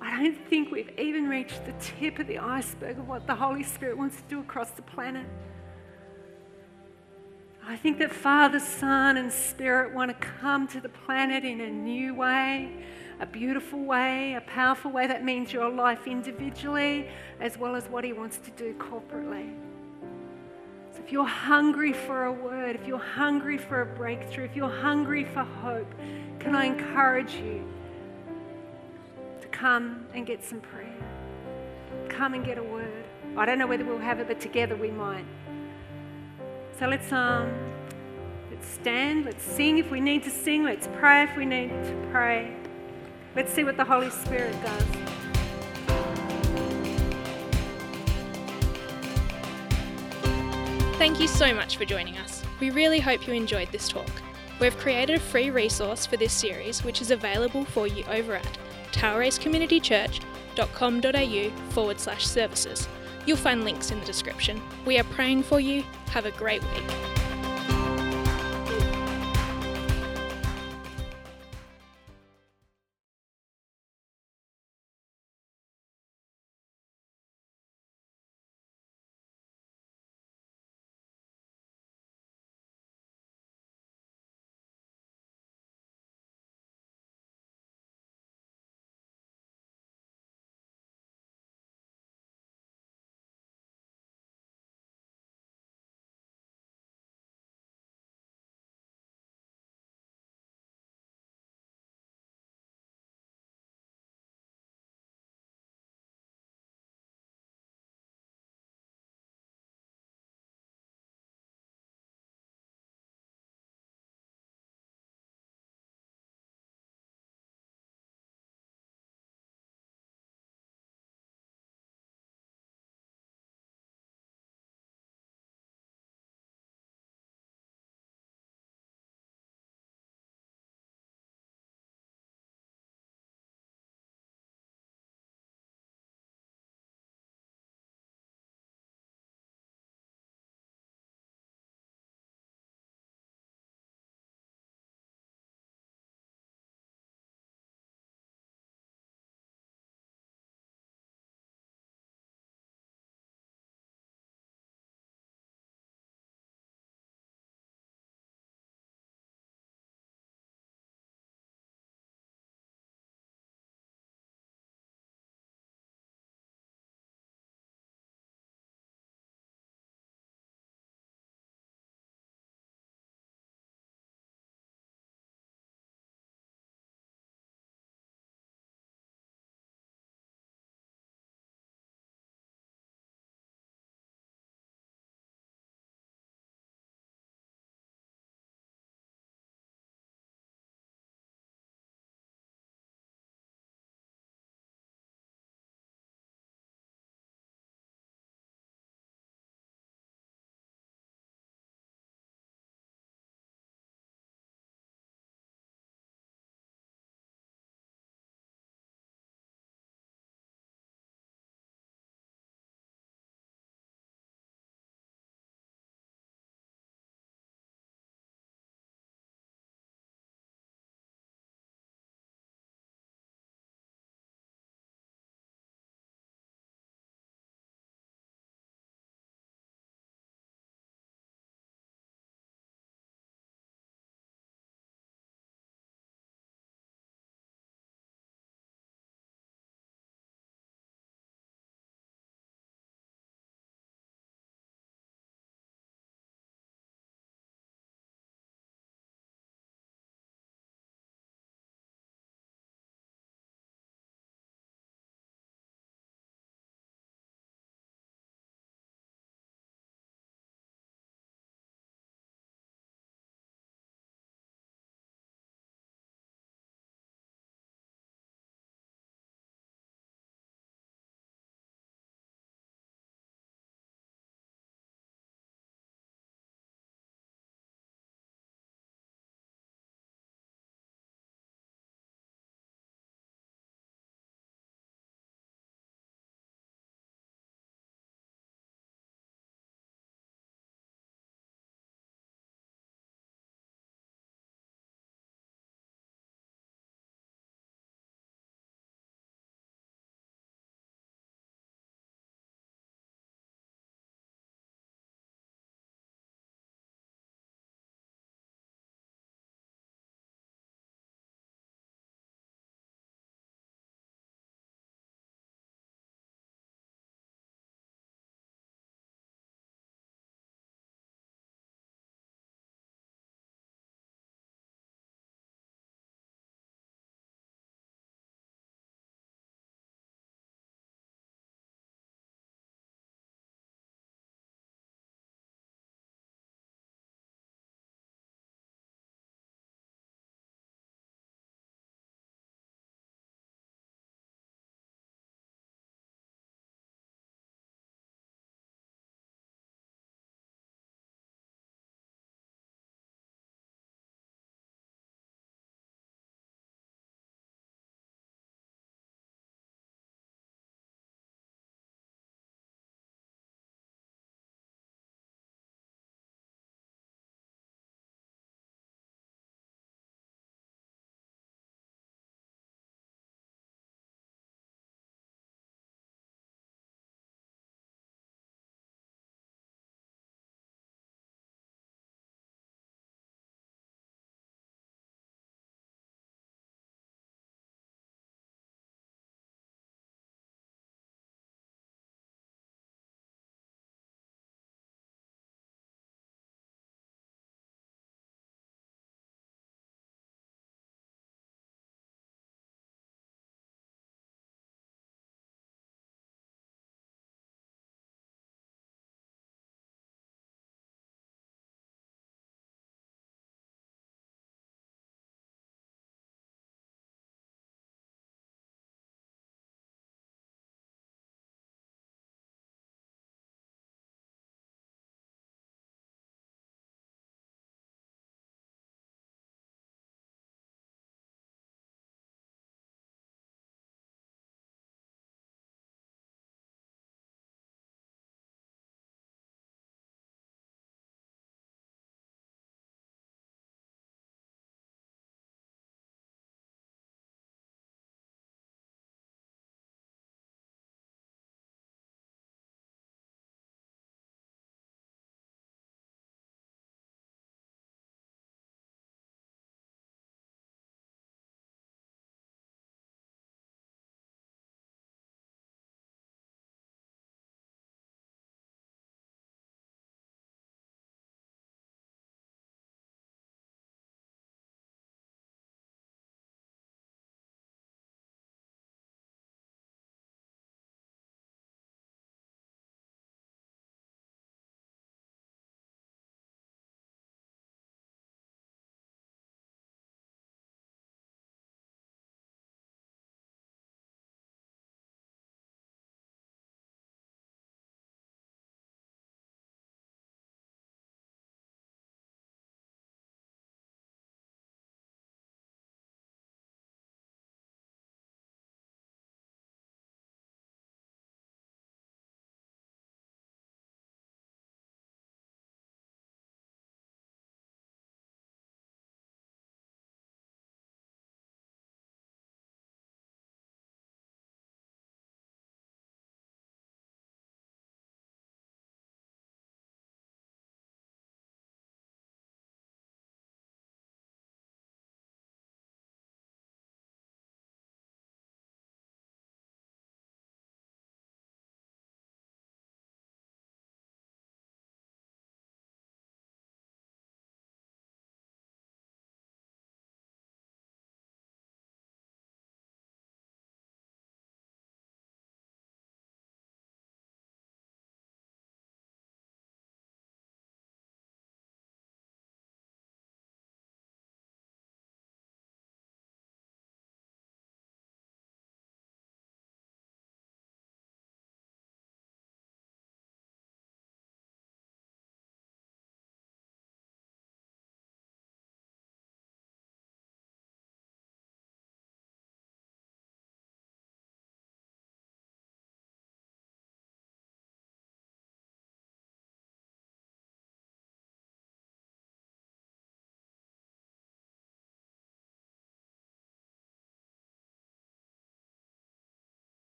I 0.00 0.20
don't 0.20 0.48
think 0.48 0.72
we've 0.72 0.90
even 0.98 1.28
reached 1.28 1.64
the 1.64 1.74
tip 1.78 2.18
of 2.18 2.26
the 2.26 2.38
iceberg 2.38 2.98
of 2.98 3.06
what 3.06 3.28
the 3.28 3.36
Holy 3.36 3.62
Spirit 3.62 3.96
wants 3.96 4.16
to 4.16 4.22
do 4.28 4.40
across 4.40 4.72
the 4.72 4.82
planet. 4.82 5.26
I 7.64 7.76
think 7.76 8.00
that 8.00 8.12
Father, 8.12 8.58
Son, 8.58 9.16
and 9.16 9.32
Spirit 9.32 9.94
want 9.94 10.10
to 10.10 10.26
come 10.26 10.66
to 10.68 10.80
the 10.80 10.88
planet 10.88 11.44
in 11.44 11.60
a 11.60 11.70
new 11.70 12.16
way 12.16 12.84
a 13.20 13.26
beautiful 13.26 13.84
way, 13.84 14.34
a 14.34 14.40
powerful 14.40 14.90
way 14.90 15.06
that 15.06 15.24
means 15.24 15.52
your 15.52 15.68
life 15.68 16.06
individually 16.06 17.08
as 17.40 17.56
well 17.58 17.76
as 17.76 17.86
what 17.88 18.04
He 18.04 18.12
wants 18.12 18.38
to 18.38 18.50
do 18.52 18.74
corporately. 18.74 19.54
So 20.92 21.00
if 21.04 21.10
you're 21.10 21.24
hungry 21.24 21.92
for 21.92 22.26
a 22.26 22.32
word, 22.32 22.76
if 22.76 22.86
you're 22.86 22.98
hungry 22.98 23.58
for 23.58 23.80
a 23.80 23.86
breakthrough, 23.86 24.44
if 24.44 24.54
you're 24.54 24.70
hungry 24.70 25.24
for 25.24 25.42
hope, 25.42 25.92
can 26.38 26.54
I 26.54 26.66
encourage 26.66 27.34
you 27.34 27.66
to 29.40 29.48
come 29.48 30.06
and 30.14 30.26
get 30.26 30.44
some 30.44 30.60
prayer? 30.60 30.92
Come 32.08 32.34
and 32.34 32.44
get 32.44 32.58
a 32.58 32.62
word. 32.62 33.04
I 33.36 33.44
don't 33.44 33.58
know 33.58 33.66
whether 33.66 33.84
we'll 33.84 33.98
have 33.98 34.20
it, 34.20 34.28
but 34.28 34.40
together 34.40 34.76
we 34.76 34.90
might. 34.90 35.24
So 36.78 36.86
let's 36.86 37.12
um 37.12 37.52
let's 38.50 38.68
stand, 38.68 39.24
let's 39.24 39.42
sing 39.42 39.78
if 39.78 39.90
we 39.90 40.00
need 40.00 40.22
to 40.24 40.30
sing, 40.30 40.64
let's 40.64 40.88
pray 40.98 41.24
if 41.24 41.36
we 41.36 41.44
need 41.44 41.70
to 41.70 42.08
pray. 42.12 42.54
Let's 43.36 43.52
see 43.52 43.64
what 43.64 43.76
the 43.76 43.84
Holy 43.84 44.10
Spirit 44.10 44.54
does. 44.62 44.84
Thank 50.96 51.20
you 51.20 51.26
so 51.26 51.52
much 51.52 51.76
for 51.76 51.84
joining 51.84 52.16
us. 52.18 52.44
We 52.60 52.70
really 52.70 53.00
hope 53.00 53.26
you 53.26 53.34
enjoyed 53.34 53.72
this 53.72 53.88
talk. 53.88 54.06
We've 54.60 54.78
created 54.78 55.16
a 55.16 55.20
free 55.20 55.50
resource 55.50 56.06
for 56.06 56.16
this 56.16 56.32
series 56.32 56.84
which 56.84 57.02
is 57.02 57.10
available 57.10 57.64
for 57.64 57.88
you 57.88 58.04
over 58.04 58.36
at 58.36 58.58
toweracecommunitychurch.com.au 58.92 61.72
forward 61.72 61.98
slash 61.98 62.24
services. 62.26 62.88
You'll 63.26 63.36
find 63.36 63.64
links 63.64 63.90
in 63.90 63.98
the 63.98 64.06
description. 64.06 64.62
We 64.86 64.96
are 64.98 65.04
praying 65.04 65.42
for 65.42 65.58
you. 65.58 65.82
Have 66.10 66.26
a 66.26 66.30
great 66.30 66.62
week. 66.62 67.13